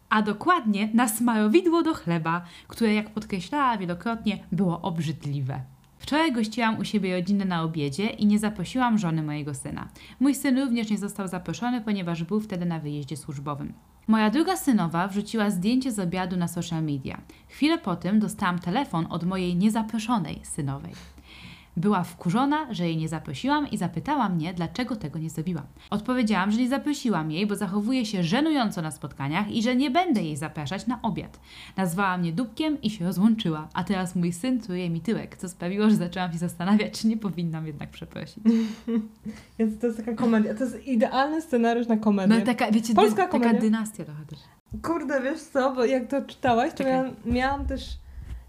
[0.10, 5.62] A dokładnie na smarowidło do chleba, które, jak podkreślała wielokrotnie, było obrzydliwe.
[6.00, 9.88] Wczoraj gościłam u siebie rodzinę na obiedzie i nie zaprosiłam żony mojego syna.
[10.20, 13.74] Mój syn również nie został zaproszony, ponieważ był wtedy na wyjeździe służbowym.
[14.08, 17.22] Moja druga synowa wrzuciła zdjęcie z obiadu na social media.
[17.48, 20.94] Chwilę po tym dostałam telefon od mojej niezaproszonej synowej.
[21.78, 25.66] Była wkurzona, że jej nie zaprosiłam i zapytała mnie, dlaczego tego nie zrobiłam.
[25.90, 30.24] Odpowiedziałam, że nie zaprosiłam jej, bo zachowuje się żenująco na spotkaniach i że nie będę
[30.24, 31.40] jej zapraszać na obiad.
[31.78, 35.90] Nazwała mnie dupkiem i się rozłączyła, a teraz mój syn truje mi tyłek, co sprawiło,
[35.90, 38.44] że zaczęłam się zastanawiać, czy nie powinnam jednak przeprosić.
[39.60, 40.54] Jest, to jest taka komedia.
[40.56, 42.36] To jest idealny scenariusz na komedię.
[42.40, 43.62] No taka, wiecie, Polska dy, taka komedia.
[43.62, 44.40] dynastia trochę też.
[44.82, 47.82] Kurde, wiesz co, bo jak to czytałaś, to miałam, miałam też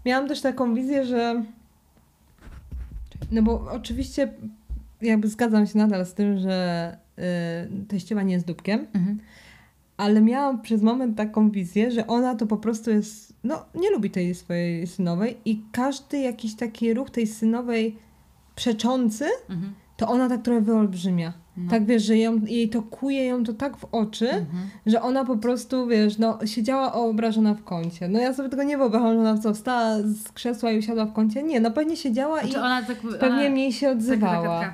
[0.05, 1.43] miałam też taką wizję, że
[3.31, 4.33] no bo oczywiście
[5.01, 6.97] jakby zgadzam się nadal z tym, że
[7.81, 9.19] y, teściowa nie jest dupkiem, Mhm.
[9.97, 14.09] ale miałam przez moment taką wizję, że ona to po prostu jest, no nie lubi
[14.11, 17.95] tej swojej synowej i każdy jakiś taki ruch tej synowej
[18.55, 19.73] przeczący, Mhm.
[19.97, 21.33] to ona tak trochę wyolbrzymia.
[21.59, 21.69] No.
[21.71, 24.69] Tak wiesz, że ją, jej to kuje ją to tak w oczy, Mhm.
[24.85, 28.07] że ona po prostu, wiesz, no siedziała obrażona w kącie.
[28.07, 31.13] No ja sobie tego nie wyobrażam, że ona co, wstała z krzesła i usiadła w
[31.13, 31.43] kącie.
[31.43, 32.97] Nie, no pewnie siedziała Znaczy i ona tak...
[33.19, 34.73] pewnie ona, mniej się odzywała.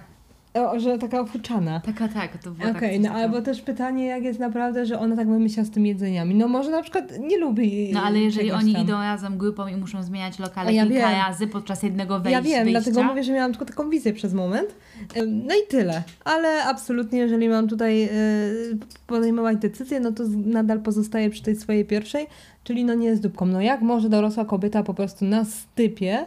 [0.55, 1.79] O, że taka ofuczana.
[1.79, 5.15] taka, tak, to było Okej, tak, no albo też pytanie, jak jest naprawdę, że ona
[5.15, 6.35] tak wymyśla z tymi jedzeniami.
[6.35, 8.83] No może na przykład nie lubi No ale jeżeli oni tam.
[8.83, 11.17] idą razem grupą i muszą zmieniać lokale A ja kilka wiem.
[11.27, 14.33] razy podczas jednego wejścia, Ja wiem, wyjścia, dlatego mówię, że miałam tylko taką wizję przez
[14.33, 14.75] moment.
[15.27, 16.03] No i tyle.
[16.25, 21.55] Ale absolutnie, jeżeli mam tutaj y, podejmować decyzję, no to z- nadal pozostaję przy tej
[21.55, 22.27] swojej pierwszej,
[22.63, 23.45] czyli no nie jest dupką.
[23.45, 26.25] No jak może dorosła kobieta po prostu na stypie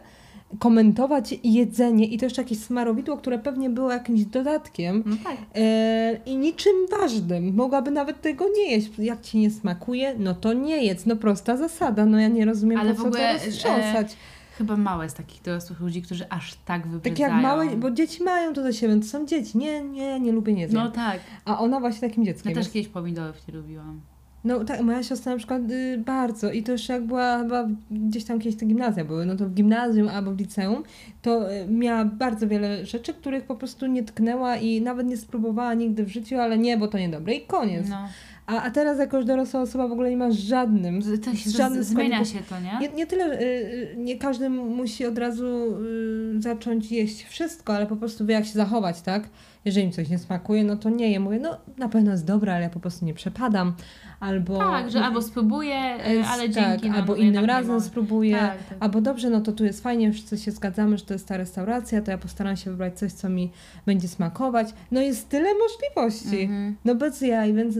[0.59, 5.37] komentować jedzenie i to jeszcze jakieś smarowidło, które pewnie było jakimś dodatkiem No tak.
[5.55, 7.55] e, i niczym ważnym.
[7.55, 8.91] Mogłaby nawet tego nie jeść.
[8.99, 11.07] Jak ci nie smakuje, no to nie jedz.
[11.07, 12.07] No prosta zasada.
[12.07, 14.17] No ja nie rozumiem, Ale po w co ogóle, to roztrząsać.
[14.59, 17.29] Chyba mało jest takich dorosłych ludzi, którzy aż tak Tak wybredzają.
[17.35, 19.59] jak małe, bo dzieci mają to do siebie, to są dzieci.
[19.59, 20.85] Nie, nie, nie lubię, nie zjem.
[20.85, 21.21] No tak.
[21.45, 22.73] A ona właśnie takim Ja dzieckiem też jest.
[22.73, 24.01] kiedyś pomidorów nie lubiłam.
[24.45, 28.25] No tak, moja siostra na przykład y, bardzo i to jeszcze jak była chyba gdzieś
[28.25, 30.83] tam kiedyś te gimnazja były, no to w gimnazjum albo w liceum,
[31.23, 35.75] to y, miała bardzo wiele rzeczy, których po prostu nie tknęła i nawet nie spróbowała
[35.75, 37.89] nigdy w życiu, ale nie, bo to niedobre i koniec.
[37.89, 38.09] No.
[38.49, 41.85] A, a teraz jako już dorosła osoba w ogóle nie ma żadnym, To się żadnym
[41.85, 42.79] z, zmienia się to, nie?
[42.81, 47.87] Nie, nie tyle, y, y, nie każdy musi od razu y, zacząć jeść wszystko, ale
[47.87, 49.29] po prostu wie jak się zachować, tak?
[49.69, 51.21] Jeżeli mi coś nie smakuje, no to nie je.
[51.21, 53.75] Mówię, no na pewno jest dobre, ale ja po prostu nie przepadam.
[54.21, 54.59] Albo...
[54.59, 55.77] Tak, że albo spróbuję,
[56.09, 56.91] y, ale tak, dzięki.
[56.91, 58.37] no, albo innym razem spróbuję.
[58.39, 58.79] Tak, tak.
[58.81, 62.03] Albo dobrze, no to tu jest fajnie, wszyscy się zgadzamy, że to jest ta restauracja,
[62.03, 63.51] to ja postaram się wybrać coś, co mi
[63.87, 64.69] będzie smakować.
[64.91, 66.43] No jest tyle możliwości.
[66.43, 66.77] Mhm.
[66.85, 67.75] No bez jaj, więc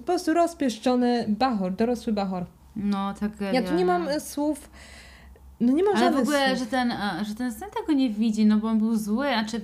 [0.00, 2.46] po prostu rozpieszczony bachor, dorosły bachor.
[2.76, 3.32] No, tak.
[3.52, 4.70] Ja tu nie mam e, słów,
[5.60, 6.58] no nie mam Ale w ogóle, słów.
[6.58, 9.60] że ten, e, że ten syn tego nie widzi, no bo on był zły, znaczy,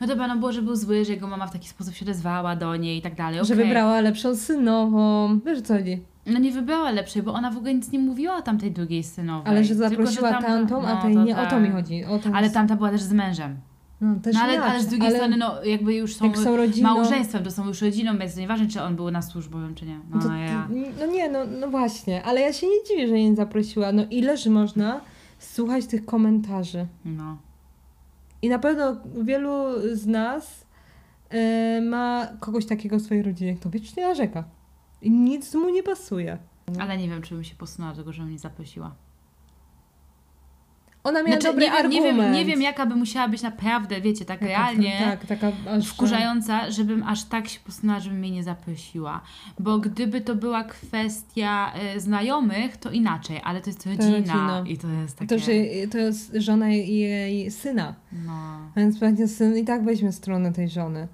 [0.00, 2.56] no dobra, no było, że był zły, że jego mama w taki sposób się odezwała
[2.56, 3.66] do niej i tak dalej, Że okej.
[3.66, 5.38] wybrała lepszą synową.
[5.46, 6.00] Wiesz co chodzi?
[6.26, 9.50] No nie wybrała lepszej, bo ona w ogóle nic nie mówiła o tamtej drugiej synowej.
[9.52, 11.36] Ale że Tylko, zaprosiła tamta- tamtą, a no, tej nie.
[11.38, 11.62] O to tak.
[11.62, 12.04] mi chodzi.
[12.04, 13.56] O Ale tamta była też z mężem.
[14.00, 16.56] No, też No ale, inaczej, ale z drugiej ale strony, no jakby już są, są
[16.56, 16.88] rodziną...
[16.94, 19.94] małżeństwem, to są już rodziną, więc nieważne, czy on był na służbowym, czy nie.
[20.10, 20.68] No, No, to, ja.
[21.00, 23.92] no nie, no, no właśnie, ale ja się nie dziwię, że jej nie zaprosiła.
[23.92, 25.00] No ileż można
[25.38, 26.86] słuchać tych komentarzy.
[27.04, 27.36] No.
[28.42, 30.66] I na pewno wielu z nas
[31.30, 34.44] e, ma kogoś takiego w swojej rodzinie, kto wiecznie narzeka.
[35.02, 36.38] I nic mu nie pasuje.
[36.80, 38.94] Ale nie wiem, czy bym się posunęła do tego, że mnie zaprosiła.
[41.04, 42.18] Ona miała Znaczy, dobry nie, wiem, nie, argument.
[42.20, 45.86] wiem, nie wiem, jaka by musiała być naprawdę, wiecie, tak realnie Tak, taka aż...
[45.88, 49.20] wkurzająca, żebym aż tak się postanowiła, żebym mnie nie zaprosiła.
[49.58, 54.10] Bo gdyby to była kwestia e, znajomych, to inaczej, ale to jest rodzina.
[54.16, 54.64] rodzina.
[54.66, 55.28] I to jest takie...
[55.28, 55.52] To, że
[55.90, 57.94] to jest żona jej syna.
[58.26, 58.58] No.
[58.76, 61.08] Więc pewnie syn i tak weźmie stronę tej żony.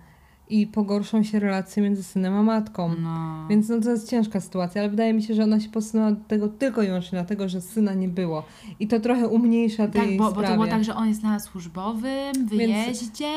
[0.54, 2.90] I pogorszą się relacje między synem a matką.
[3.02, 3.46] No.
[3.50, 6.24] Więc no to jest ciężka sytuacja, ale wydaje mi się, że ona się posunęła do
[6.28, 8.42] tego tylko i wyłącznie dlatego, że syna nie było.
[8.80, 10.48] I to trochę umniejsza tej Tak, bo, bo sprawie.
[10.48, 13.32] to było tak, że on jest na służbowym wyjeździe,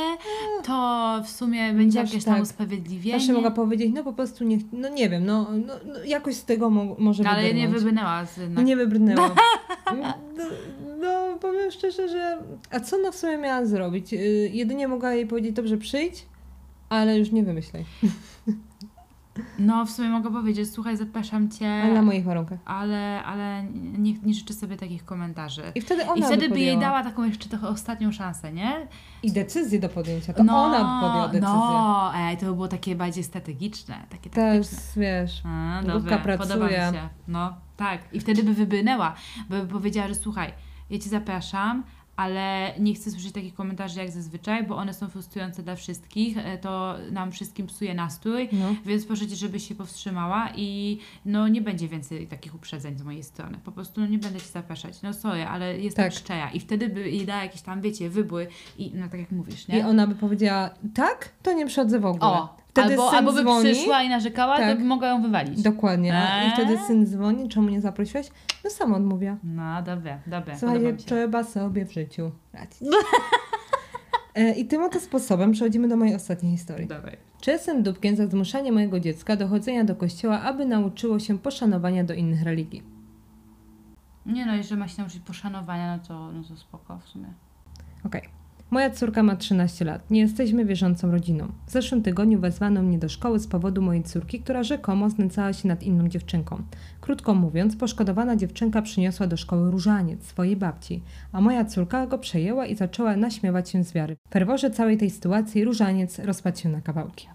[0.64, 2.44] to w sumie będzie Zawsze jakieś tam tak.
[2.44, 3.20] usprawiedliwienie.
[3.20, 6.46] Zawsze mogła powiedzieć, no po prostu nie, no nie wiem, no, no, no jakoś z
[6.46, 7.74] tego mo- może No, ale nie wybrnąć.
[7.84, 9.36] wybrnęła z nie wybrnęła.
[10.02, 10.14] no,
[11.02, 12.38] no powiem szczerze, że
[12.72, 14.14] a co ona w sumie miała zrobić?
[14.14, 14.18] Y,
[14.54, 16.26] Jedynie mogła jej powiedzieć, dobrze przyjdź,
[16.90, 17.86] ale już nie wymyślaj.
[19.60, 22.60] No, w sumie mogę powiedzieć, słuchaj, zapraszam cię, Ale na moich warunkach.
[22.66, 25.64] ale, ale nie, nie życzę sobie takich komentarzy.
[25.76, 28.88] I wtedy ona I wtedy by jej dała taką jeszcze trochę ostatnią szansę, nie?
[29.24, 30.34] I decyzję do podjęcia.
[30.34, 31.50] To ona podjęła decyzję.
[31.50, 35.02] No, ej, to by było takie bardziej strategiczne, takie jest, taktyczne.
[35.02, 36.48] wiesz, A, dobra, pracuje.
[36.50, 37.10] podoba mi się.
[37.28, 38.02] No, tak.
[38.14, 39.14] I wtedy by wybrnęła,
[39.50, 40.54] bo by powiedziała, że słuchaj,
[40.90, 41.84] ja cię zapraszam,
[42.18, 46.58] ale nie chcę słyszeć takich komentarzy jak zazwyczaj, bo one są frustrujące dla wszystkich, e,
[46.58, 48.76] to nam wszystkim psuje nastrój, no.
[48.86, 53.24] więc proszę cię, żebyś się powstrzymała i no nie będzie więcej takich uprzedzeń z mojej
[53.24, 53.58] strony.
[53.66, 55.02] Po prostu no, nie będę cię zapraszać.
[55.02, 56.14] No sorry, ale jestem Tak.
[56.14, 56.52] szczera.
[56.52, 58.42] I wtedy by jej dała jakieś tam, wiecie, wybór
[58.78, 59.80] i no tak jak mówisz, nie?
[59.80, 62.32] I ona by powiedziała, tak, to nie przychodzę w ogóle.
[62.32, 63.66] o, Wtedy albo, albo by dzwoni.
[63.74, 64.70] przyszła i narzekała, Tak.
[64.72, 65.62] to by mogła ją wywalić.
[65.62, 66.18] Dokładnie.
[66.18, 66.52] A- I Eee.
[66.54, 68.28] wtedy syn dzwoni, czemu nie zaprosiłeś?
[68.64, 69.38] No sama odmówiła.
[69.44, 70.58] No, dobra, dobra.
[70.60, 70.94] Się.
[70.98, 72.80] trzeba sobie w życiu radzić.
[74.36, 76.88] E, I tym oto sposobem przechodzimy do mojej ostatniej historii.
[76.88, 77.18] Dawaj.
[77.42, 82.04] Czy jestem dupkiem za zmuszanie mojego dziecka do chodzenia do kościoła, aby nauczyło się poszanowania
[82.04, 82.84] do innych religii?
[84.26, 87.26] Nie no, jeżeli ma się nauczyć poszanowania, no to, no to spoko w sumie.
[88.06, 88.22] Okej.
[88.72, 90.12] Moja córka ma 13 lat.
[90.12, 91.48] Nie jesteśmy wierzącą rodziną.
[91.68, 95.68] W zeszłym tygodniu wezwano mnie do szkoły z powodu mojej córki, która rzekomo znęcała się
[95.68, 96.62] nad inną dziewczynką.
[97.02, 101.02] Krótko mówiąc, poszkodowana dziewczynka przyniosła do szkoły różaniec swojej babci,
[101.32, 104.18] a moja córka go przejęła i zaczęła naśmiewać się z wiary.
[104.30, 107.28] W ferworze całej tej sytuacji różaniec rozpadł się na kawałki.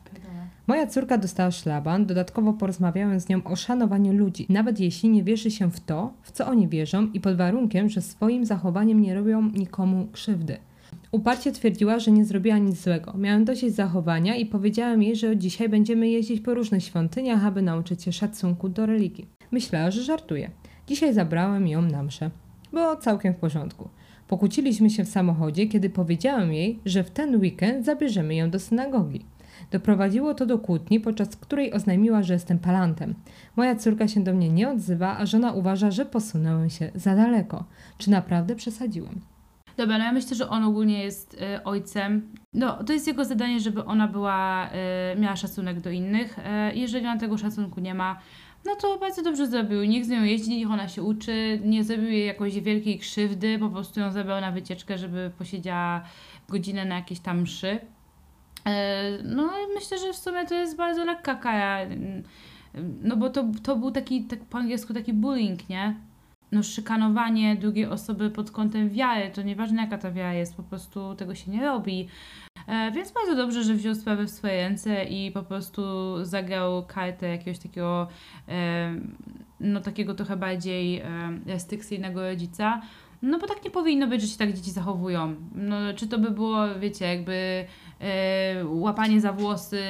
[0.66, 5.50] Moja córka dostała szlaban, dodatkowo porozmawiałem z nią o szanowaniu ludzi, nawet jeśli nie wierzy
[5.50, 9.50] się w to, w co oni wierzą i pod warunkiem, że swoim zachowaniem nie robią
[9.50, 10.56] nikomu krzywdy.
[11.12, 13.14] Uparcie twierdziła, że nie zrobiła nic złego.
[13.18, 18.02] Miałem dość zachowania i powiedziałem jej, że dzisiaj będziemy jeździć po różnych świątyniach, aby nauczyć
[18.02, 19.28] się szacunku do religii.
[19.50, 20.50] Myślała, że żartuje.
[20.86, 22.30] Dzisiaj zabrałem ją na mszę.
[22.72, 23.88] Było całkiem w porządku.
[24.28, 29.24] Pokłóciliśmy się w samochodzie, kiedy powiedziałem jej, że w ten weekend zabierzemy ją do synagogi.
[29.70, 33.14] Doprowadziło to do kłótni, podczas której oznajmiła, że jestem palantem.
[33.56, 37.64] Moja córka się do mnie nie odzywa, a żona uważa, że posunęłem się za daleko.
[37.98, 39.31] Czy naprawdę przesadziłem?
[39.76, 42.32] Dobra, no ja myślę, że on ogólnie jest e, ojcem.
[42.54, 46.38] No, to jest jego zadanie, żeby ona była, e, miała szacunek do innych.
[46.38, 48.18] E, jeżeli ona tego szacunku nie ma,
[48.64, 49.84] no to bardzo dobrze zrobił.
[49.84, 51.60] Niech z nią jeździ, niech ona się uczy.
[51.64, 56.02] Nie zrobił jej jakoś wielkiej krzywdy, po prostu ją zabrał na wycieczkę, żeby posiedziała
[56.48, 57.78] godzinę na jakiejś tam mszy.
[58.66, 61.80] E, no myślę, że w sumie to jest bardzo lekka kara.
[61.80, 62.22] Mm,
[63.02, 65.94] No bo to, to był taki, tak po angielsku taki bullying, nie?
[66.52, 71.14] No, szykanowanie drugiej osoby pod kątem wiary, to nieważne jaka ta wiara jest, po prostu
[71.14, 72.08] tego się nie robi.
[72.66, 75.82] E, więc bardzo dobrze, że wziął sprawę w swoje ręce i po prostu
[76.24, 78.08] zagrał kartę jakiegoś takiego,
[78.48, 78.94] e,
[79.60, 81.06] no takiego trochę bardziej e,
[81.46, 82.82] restrykcyjnego rodzica.
[83.22, 85.34] No bo tak nie powinno być, że się tak dzieci zachowują.
[85.54, 87.64] No, czy to by było, wiecie, jakby
[88.64, 89.82] łapanie za włosy,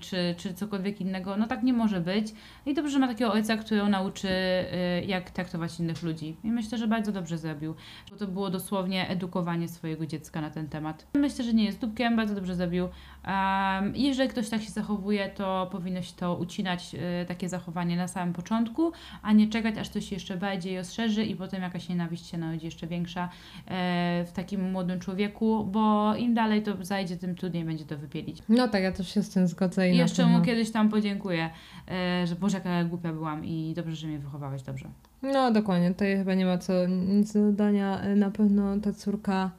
[0.00, 2.34] czy, czy cokolwiek innego, no tak nie może być.
[2.66, 6.36] I dobrze, że ma takiego ojca, który ją nauczy, e, jak traktować innych ludzi.
[6.44, 7.74] I myślę, że bardzo dobrze zrobił,
[8.10, 11.06] bo to było dosłownie edukowanie swojego dziecka na ten temat.
[11.14, 12.88] Myślę, że nie jest dupkiem, bardzo dobrze zrobił.
[13.26, 18.08] Um, jeżeli ktoś tak się zachowuje, to powinno się to ucinać, e, takie zachowanie na
[18.08, 22.26] samym początku, a nie czekać, aż to się jeszcze bardziej rozszerzy i potem jakaś nienawiść
[22.26, 23.28] się narodzi jeszcze większa
[23.66, 28.38] e, w takim młodym człowieku, bo im dalej to zajdzie, tym trudniej będzie to wypielić.
[28.48, 29.90] No tak, ja też się z tym zgodzę.
[29.90, 31.50] I I jeszcze mu kiedyś tam podziękuję,
[31.90, 34.88] e, że Boże, jaka ja głupia byłam i dobrze, że mnie wychowałeś dobrze.
[35.22, 38.00] No dokładnie, tutaj chyba nie ma co nic do dodania.
[38.16, 39.50] Na pewno ta córka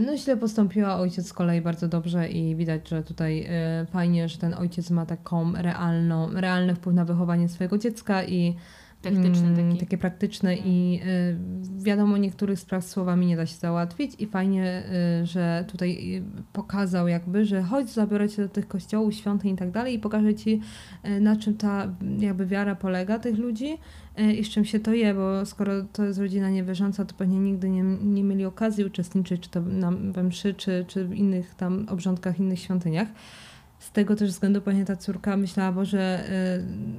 [0.00, 4.38] no źle postąpiła, ojciec z kolei bardzo dobrze i widać, że tutaj e, fajnie, że
[4.38, 8.56] ten ojciec ma taką realną, realny wpływ na wychowanie swojego dziecka i
[9.04, 9.80] Mm, taki.
[9.80, 11.00] takie praktyczne i
[11.78, 14.82] y, wiadomo, niektórych spraw słowami nie da się załatwić i fajnie,
[15.22, 19.56] y, że tutaj y, pokazał jakby, że chodź, zabiorę cię do tych kościołów, świątyń i
[19.56, 20.60] tak dalej i pokażę ci
[21.20, 23.78] na czym ta jakby wiara polega tych ludzi
[24.38, 27.70] i z czym się to je, bo skoro to jest rodzina niewierząca, to pewnie nigdy
[27.70, 31.86] nie, nie mieli okazji uczestniczyć czy to na, we mszy, czy, czy w innych tam
[31.88, 33.08] obrządkach, innych świątyniach.
[33.88, 36.24] Z tego też względu pewnie ta córka myślała, Boże,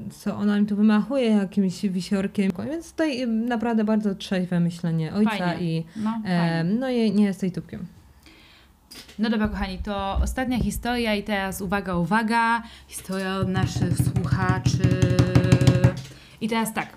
[0.10, 2.52] y, co ona mi tu wymachuje jakimś wisiorkiem.
[2.66, 5.78] Więc tutaj y, naprawdę bardzo trzeźwe myślenie ojca Fajnie.
[5.78, 7.86] i No, e, no i nie jest tej tubkiem.
[9.20, 14.90] No dobra, kochani, to ostatnia historia i teraz uwaga, uwaga, historia od naszych słuchaczy.
[16.42, 16.88] I teraz tak,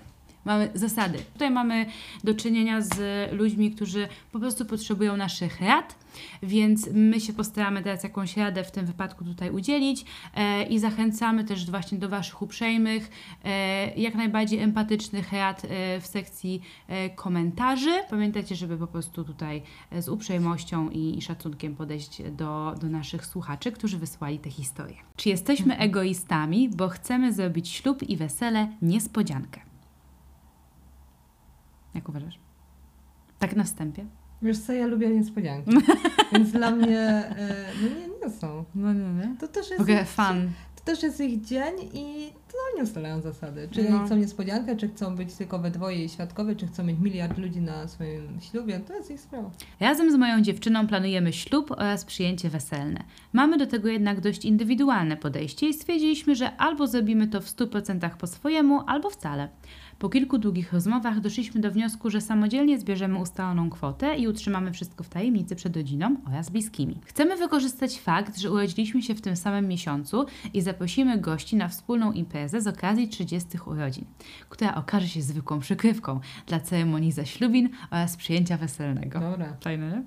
[0.45, 1.19] mamy zasady.
[1.33, 1.85] Tutaj mamy
[2.23, 2.93] do czynienia z
[3.31, 5.95] ludźmi, którzy po prostu potrzebują naszych rad,
[6.43, 11.43] więc my się postaramy teraz jakąś radę w tym wypadku tutaj udzielić e, i zachęcamy
[11.43, 13.09] też właśnie do Waszych uprzejmych,
[13.43, 18.03] e, jak najbardziej empatycznych rad e, w sekcji e, komentarzy.
[18.09, 23.25] Pamiętajcie, żeby po prostu tutaj e, z uprzejmością i, i szacunkiem podejść do, do naszych
[23.25, 24.95] słuchaczy, którzy wysłali te historie.
[25.15, 29.72] Czy jesteśmy egoistami, bo chcemy zrobić ślub i wesele niespodziankę?
[31.95, 32.39] Jak uważasz?
[33.39, 34.05] Tak na wstępie?
[34.41, 35.71] Wiesz co, ja lubię niespodzianki.
[36.33, 38.63] Więc dla mnie e, no nie, nie są.
[38.75, 39.35] No nie, nie.
[39.39, 40.51] To też jest, ich, fan.
[40.75, 43.67] to też jest ich dzień i to oni ustalają zasady.
[43.71, 44.05] Czy No.
[44.05, 47.61] chcą niespodziankę, czy chcą być tylko we dwoje i świadkowie, czy chcą mieć miliard ludzi
[47.61, 49.51] na swoim ślubie, to jest ich sprawa.
[49.79, 53.03] Razem z moją dziewczyną planujemy ślub oraz przyjęcie weselne.
[53.33, 58.09] Mamy do tego jednak dość indywidualne podejście i stwierdziliśmy, że albo zrobimy to w 100%
[58.17, 59.49] po swojemu, albo wcale.
[60.03, 65.03] Po kilku długich rozmowach doszliśmy do wniosku, że samodzielnie zbierzemy ustaloną kwotę i utrzymamy wszystko
[65.03, 66.97] w tajemnicy przed rodziną oraz bliskimi.
[67.05, 72.11] Chcemy wykorzystać fakt, że urodziliśmy się w tym samym miesiącu i zaprosimy gości na wspólną
[72.11, 74.05] imprezę z okazji 30 urodzin,
[74.49, 79.19] która okaże się zwykłą przykrywką dla ceremonii zaślubin oraz przyjęcia weselnego.
[79.19, 79.57] Dobra.
[79.61, 80.03] Fajne?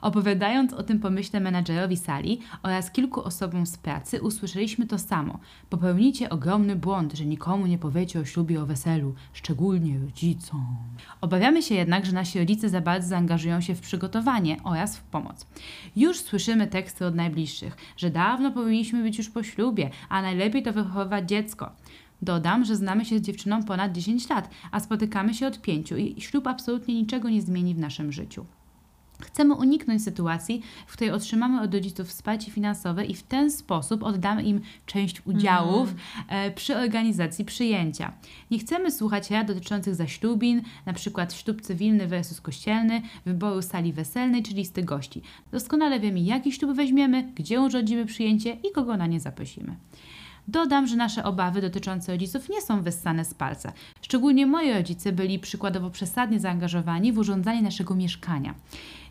[0.00, 5.38] Opowiadając o tym pomyśle menadżerowi sali oraz kilku osobom z pracy, usłyszeliśmy to samo.
[5.70, 10.76] Popełnicie ogromny błąd, że nikomu nie powiecie o ślubie, o weselu, szczególnie rodzicom.
[11.20, 15.46] Obawiamy się jednak, że nasi rodzice za bardzo zaangażują się w przygotowanie oraz w pomoc.
[15.96, 20.72] Już słyszymy teksty od najbliższych, że dawno powinniśmy być już po ślubie, a najlepiej to
[20.72, 21.72] wychowywać dziecko.
[22.22, 26.20] Dodam, że znamy się z dziewczyną ponad 10 lat, a spotykamy się od 5 i
[26.20, 28.46] ślub absolutnie niczego nie zmieni w naszym życiu.
[29.20, 34.42] Chcemy uniknąć sytuacji, w której otrzymamy od rodziców wsparcie finansowe i w ten sposób oddamy
[34.42, 35.94] im część udziałów
[36.28, 38.12] e, przy organizacji przyjęcia.
[38.50, 41.26] Nie chcemy słuchać rad dotyczących zaślubin, np.
[41.34, 45.22] ślub cywilny versus kościelny, wyboru sali weselnej czy listy gości.
[45.52, 49.76] Doskonale wiemy, jaki ślub weźmiemy, gdzie urządzimy przyjęcie i kogo na nie zaprosimy.
[50.48, 53.72] Dodam, że nasze obawy dotyczące rodziców nie są wyssane z palca.
[54.02, 58.54] Szczególnie moi rodzice byli przykładowo przesadnie zaangażowani w urządzanie naszego mieszkania.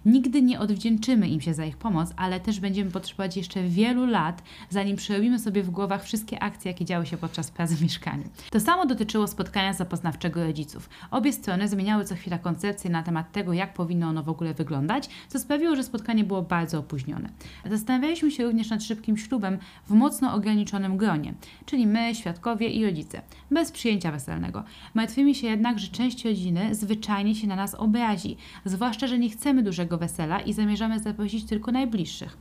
[0.06, 4.44] Nigdy nie odwdzięczymy im się za ich pomoc, ale też będziemy potrzebować jeszcze wielu lat,
[4.70, 8.24] zanim przerobimy sobie w głowach wszystkie akcje, jakie działy się podczas pracy w mieszkaniu.
[8.50, 10.90] To samo dotyczyło spotkania zapoznawczego rodziców.
[11.12, 15.10] Obie strony zmieniały co chwila koncepcję na temat tego, jak powinno ono w ogóle wyglądać,
[15.28, 17.30] co sprawiło, że spotkanie było bardzo opóźnione.
[17.70, 21.34] Zastanawialiśmy się również nad szybkim ślubem w mocno ograniczonym gronie,
[21.66, 24.64] czyli my, świadkowie i rodzice, bez przyjęcia weselnego.
[24.94, 29.64] Martwimy się jednak, że część rodziny zwyczajnie się na nas obrazi, zwłaszcza, że nie chcemy
[29.64, 32.38] dużego wesela i zamierzamy zaprosić tylko najbliższych.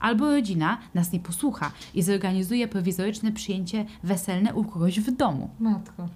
[0.00, 5.50] Albo rodzina nas nie posłucha i zorganizuje prowizoryczne przyjęcie weselne u kogoś w domu.
[5.60, 6.08] Matko.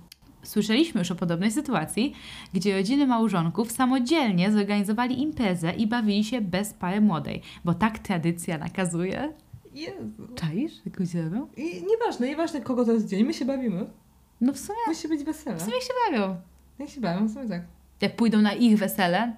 [0.42, 2.14] Słyszeliśmy już o podobnej sytuacji,
[2.54, 8.58] gdzie rodziny małżonków samodzielnie zorganizowali imprezę i bawili się bez pary młodej, bo tak tradycja
[8.58, 9.32] nakazuje.
[9.74, 10.28] Jezu.
[10.34, 11.48] Czaisz, jak ludzie robią?
[11.56, 13.86] I nieważne, nieważne kogo to jest dzień, my się bawimy.
[14.40, 15.56] No w sumie, Musi być wesele.
[15.56, 16.36] w sumie się bawią.
[16.78, 17.62] Niech się bawią, w sumie tak.
[18.00, 19.36] Jak pójdą na ich wesele,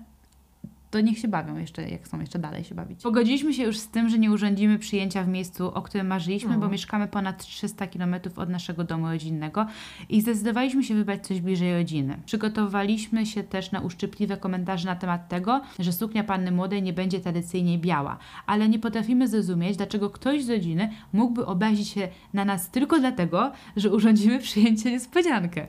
[0.90, 3.03] to niech się bawią jeszcze, jak są jeszcze dalej się bawić.
[3.03, 6.59] Pogodziliśmy się już z tym, że nie urządzimy przyjęcia w miejscu, o którym marzyliśmy, No.
[6.59, 9.66] bo mieszkamy ponad 300 km od naszego domu rodzinnego
[10.09, 12.16] i zdecydowaliśmy się wybrać coś bliżej rodziny.
[12.26, 17.20] Przygotowaliśmy się też na uszczypliwe komentarze na temat tego, że suknia panny młodej nie będzie
[17.20, 22.70] tradycyjnie biała, ale nie potrafimy zrozumieć, dlaczego ktoś z rodziny mógłby obrazić się na nas
[22.70, 25.66] tylko dlatego, że urządzimy przyjęcie niespodziankę.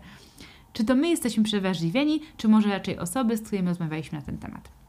[0.74, 4.81] Czy to my jesteśmy przewrażliwieni, czy może raczej osoby, z którymi rozmawialiśmy na ten temat?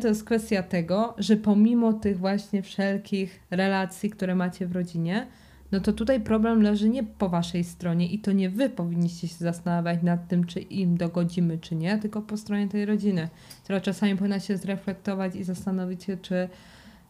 [0.00, 5.26] To jest kwestia tego, że pomimo tych właśnie wszelkich relacji, które macie w rodzinie,
[5.72, 9.34] no to tutaj problem leży nie po waszej stronie i to nie wy powinniście się
[9.34, 13.28] zastanawiać nad tym, czy im dogodzimy, czy nie, tylko po stronie tej rodziny,
[13.64, 16.48] która czasami powinna się zreflektować i zastanowić się, czy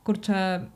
[0.04, 0.66] kurczę,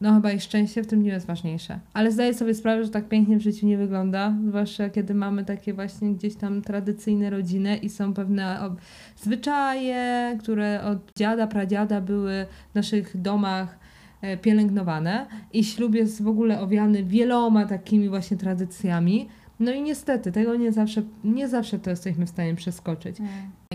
[0.00, 1.80] No chyba i szczęście w tym dniu jest ważniejsze.
[1.94, 5.74] Ale zdaję sobie sprawę, że tak pięknie w życiu nie wygląda, zwłaszcza kiedy mamy takie
[5.74, 8.70] właśnie gdzieś tam tradycyjne rodziny i są pewne
[9.16, 13.78] zwyczaje, które od dziada, pradziada były w naszych domach
[14.22, 19.28] e, pielęgnowane i ślub jest w ogóle owiany wieloma takimi właśnie tradycjami.
[19.60, 23.16] No i niestety, tego nie zawsze, nie zawsze to jesteśmy w stanie przeskoczyć.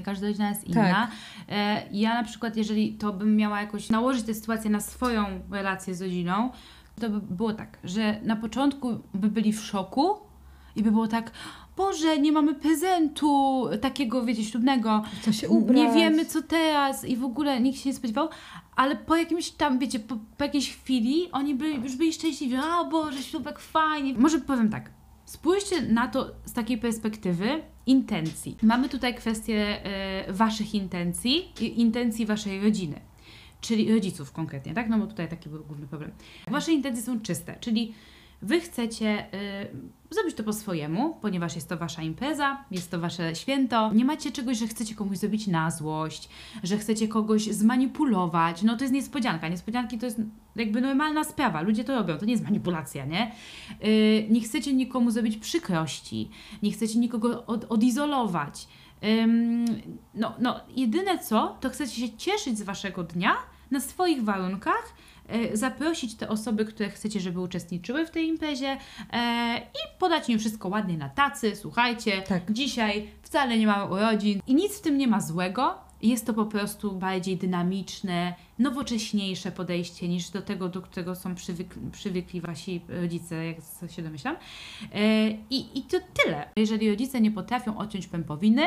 [0.01, 1.07] Każda rodzina jest inna.
[1.49, 5.95] E, Ja na przykład, jeżeli to bym miała jakoś nałożyć tę sytuację na swoją relację
[5.95, 6.49] z rodziną,
[7.01, 10.15] to by było tak, że na początku by byli w szoku
[10.75, 11.31] i by było tak,
[11.77, 15.03] Boże, nie mamy prezentu takiego, wiecie, ślubnego.
[15.21, 15.77] Co się ubrać?
[15.77, 18.29] Nie wiemy, co teraz i w ogóle nikt się nie spodziewał,
[18.75, 22.83] ale po jakimś tam, wiecie, po, po jakiejś chwili oni by, już byli szczęśliwi, a
[22.83, 24.13] Boże, ślubek fajnie.
[24.17, 24.89] Może powiem tak,
[25.31, 28.57] spójrzcie na to z takiej perspektywy intencji.
[28.61, 32.99] Mamy tutaj kwestię e, Waszych intencji i intencji Waszej rodziny.
[33.61, 34.89] Czyli rodziców konkretnie, tak?
[34.89, 36.11] No bo tutaj taki był główny problem.
[36.47, 37.93] Wasze intencje są czyste, czyli
[38.41, 43.35] Wy chcecie y, zrobić to po swojemu, ponieważ jest to wasza impreza, jest to wasze
[43.35, 43.93] święto.
[43.93, 46.29] Nie macie czegoś, że chcecie komuś zrobić na złość,
[46.63, 48.63] że chcecie kogoś zmanipulować.
[48.63, 49.47] No to jest niespodzianka.
[49.47, 50.21] Niespodzianki to jest
[50.55, 51.61] jakby normalna sprawa.
[51.61, 53.31] Ludzie to robią, to nie jest manipulacja, nie?
[53.85, 56.29] Y, nie chcecie nikomu zrobić przykrości,
[56.63, 58.67] nie chcecie nikogo od, odizolować.
[59.03, 59.65] Ym,
[60.13, 63.33] no, no, jedyne co, to chcecie się cieszyć z waszego dnia
[63.71, 64.93] na swoich warunkach,
[65.53, 68.77] zaprosić te osoby, które chcecie, żeby uczestniczyły w tej imprezie
[69.13, 71.55] e, i podać im wszystko ładnie na tacy.
[71.55, 72.51] Słuchajcie, Tak.
[72.51, 75.75] dzisiaj wcale nie mamy urodzin i nic w tym nie ma złego.
[76.01, 81.81] Jest to po prostu bardziej dynamiczne, nowocześniejsze podejście niż do tego, do którego są przywykli,
[81.91, 83.57] przywykli wasi rodzice, jak
[83.91, 84.35] się domyślam.
[84.93, 86.49] E, I, I to tyle.
[86.55, 88.61] Jeżeli rodzice nie potrafią odciąć pępowiny,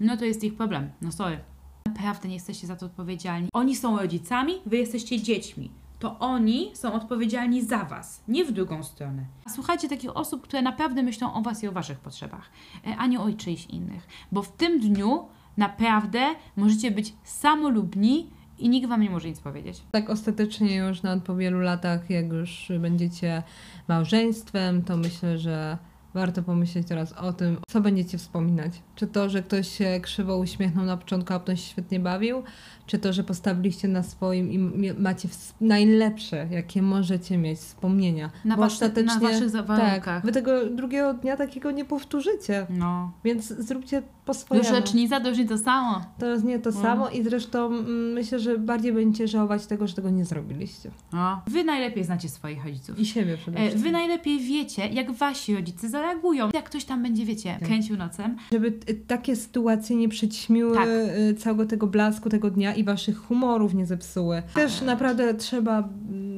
[0.00, 0.90] no to jest ich problem.
[1.02, 1.38] No sorry.
[1.86, 3.48] Naprawdę nie jesteście za to odpowiedzialni.
[3.52, 5.70] Oni są rodzicami, wy jesteście dziećmi.
[6.00, 9.24] To oni są odpowiedzialni za was, nie w drugą stronę.
[9.48, 12.50] Słuchajcie takich osób, które naprawdę myślą o was i o waszych potrzebach,
[12.86, 14.06] e, a nie o czyichś innych.
[14.32, 16.20] Bo w tym dniu naprawdę
[16.56, 19.82] możecie być samolubni i nikt wam nie może nic powiedzieć.
[19.90, 23.42] Tak ostatecznie już nawet po wielu latach, jak już będziecie
[23.88, 25.78] małżeństwem, to myślę, że
[26.14, 28.82] warto pomyśleć teraz o tym, co będziecie wspominać.
[28.94, 32.42] Czy to, że ktoś się krzywo uśmiechnął na początku, a potem się świetnie bawił,
[32.90, 34.58] czy to, że postawiliście na swoim i
[34.98, 35.28] macie
[35.60, 38.30] najlepsze, jakie możecie mieć wspomnienia.
[38.44, 40.04] Na, Bo wasze, na waszych za- warunkach.
[40.04, 43.12] tak, wy tego drugiego dnia takiego nie powtórzycie, No.
[43.24, 44.70] więc zróbcie po Już swojemu.
[44.70, 46.04] rocznica to już nie to samo.
[46.18, 46.80] To jest nie to No.
[46.82, 47.70] samo i zresztą
[48.14, 50.90] myślę, że bardziej będziecie żałować tego, że tego nie zrobiliście.
[51.12, 51.42] No.
[51.46, 52.98] Wy najlepiej znacie swoich rodziców.
[52.98, 53.82] I siebie przede E, wszystkim.
[53.82, 56.48] Wy najlepiej wiecie, jak wasi rodzice zareagują.
[56.54, 57.68] Jak ktoś tam będzie, wiecie, Tak.
[57.68, 58.36] kręcił nocem.
[58.52, 60.88] Żeby y, takie sytuacje nie przyćmiły Tak.
[60.88, 64.42] y, całego tego blasku tego dnia i waszych humorów nie zepsuły.
[64.54, 65.88] Też naprawdę trzeba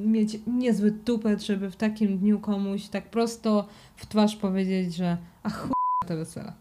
[0.07, 3.66] mieć niezły tupet, żeby w takim dniu komuś tak prosto
[3.97, 5.72] w twarz powiedzieć, że ach chuj
[6.07, 6.53] te wesela.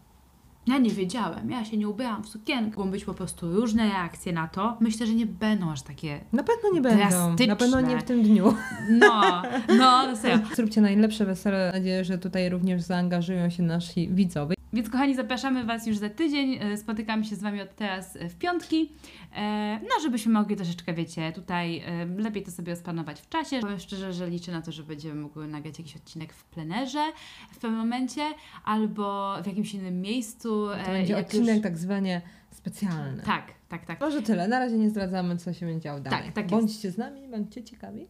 [0.66, 2.78] Ja nie wiedziałem, ja się nie ubrałam w sukienkę.
[2.78, 4.76] Mogą być po prostu różne reakcje na to.
[4.80, 6.20] Myślę, że nie będą aż takie.
[6.32, 6.98] Na pewno nie będą.
[6.98, 7.46] Drastyczne.
[7.46, 8.54] Na pewno nie w tym dniu.
[8.90, 10.38] No, no, no serio.
[10.56, 11.66] Zróbcie najlepsze wesele.
[11.66, 14.54] Mam nadzieję, że tutaj również zaangażują się nasi widzowie.
[14.72, 16.58] Więc kochani, zapraszamy Was już za tydzień.
[16.60, 18.92] E, Spotykamy się z Wami od teraz e, w piątki.
[19.36, 21.82] E, No, żebyśmy mogli troszeczkę, wiecie, tutaj
[22.16, 23.60] lepiej to sobie rozplanować w czasie.
[23.60, 27.04] Powiem szczerze, że liczę na to, że będziemy mogły nagrać jakiś odcinek w plenerze
[27.52, 28.22] w pewnym momencie
[28.64, 30.68] albo w jakimś innym miejscu.
[30.84, 32.20] To będzie odcinek już- tak zwanie
[32.50, 33.22] specjalny.
[33.22, 34.00] Tak, tak, tak.
[34.00, 34.48] Może tyle.
[34.48, 36.32] Na razie nie zdradzamy, co się będzie działo dalej.
[36.34, 36.50] tak jest.
[36.54, 38.06] Bądźcie z nami, bądźcie ciekawi.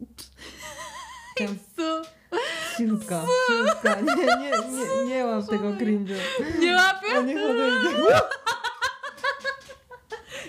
[1.38, 1.56] Tam
[2.76, 3.88] Cichutko, cichutko.
[4.02, 4.50] Nie, nie,
[5.06, 6.14] nie, nie łap tego cringe'u.
[6.60, 7.18] Nie łapię?
[7.18, 7.96] O, niech odejdzie.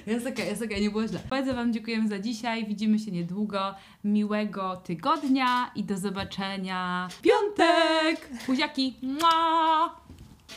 [0.07, 1.19] Jest okej, jest okej, nie było źle.
[1.30, 2.65] Bardzo Wam dziękujemy za dzisiaj.
[2.65, 3.75] Widzimy się niedługo.
[4.03, 8.30] Miłego tygodnia i do zobaczenia w piątek.
[8.47, 8.97] Buziaki.
[9.01, 10.06] Mua!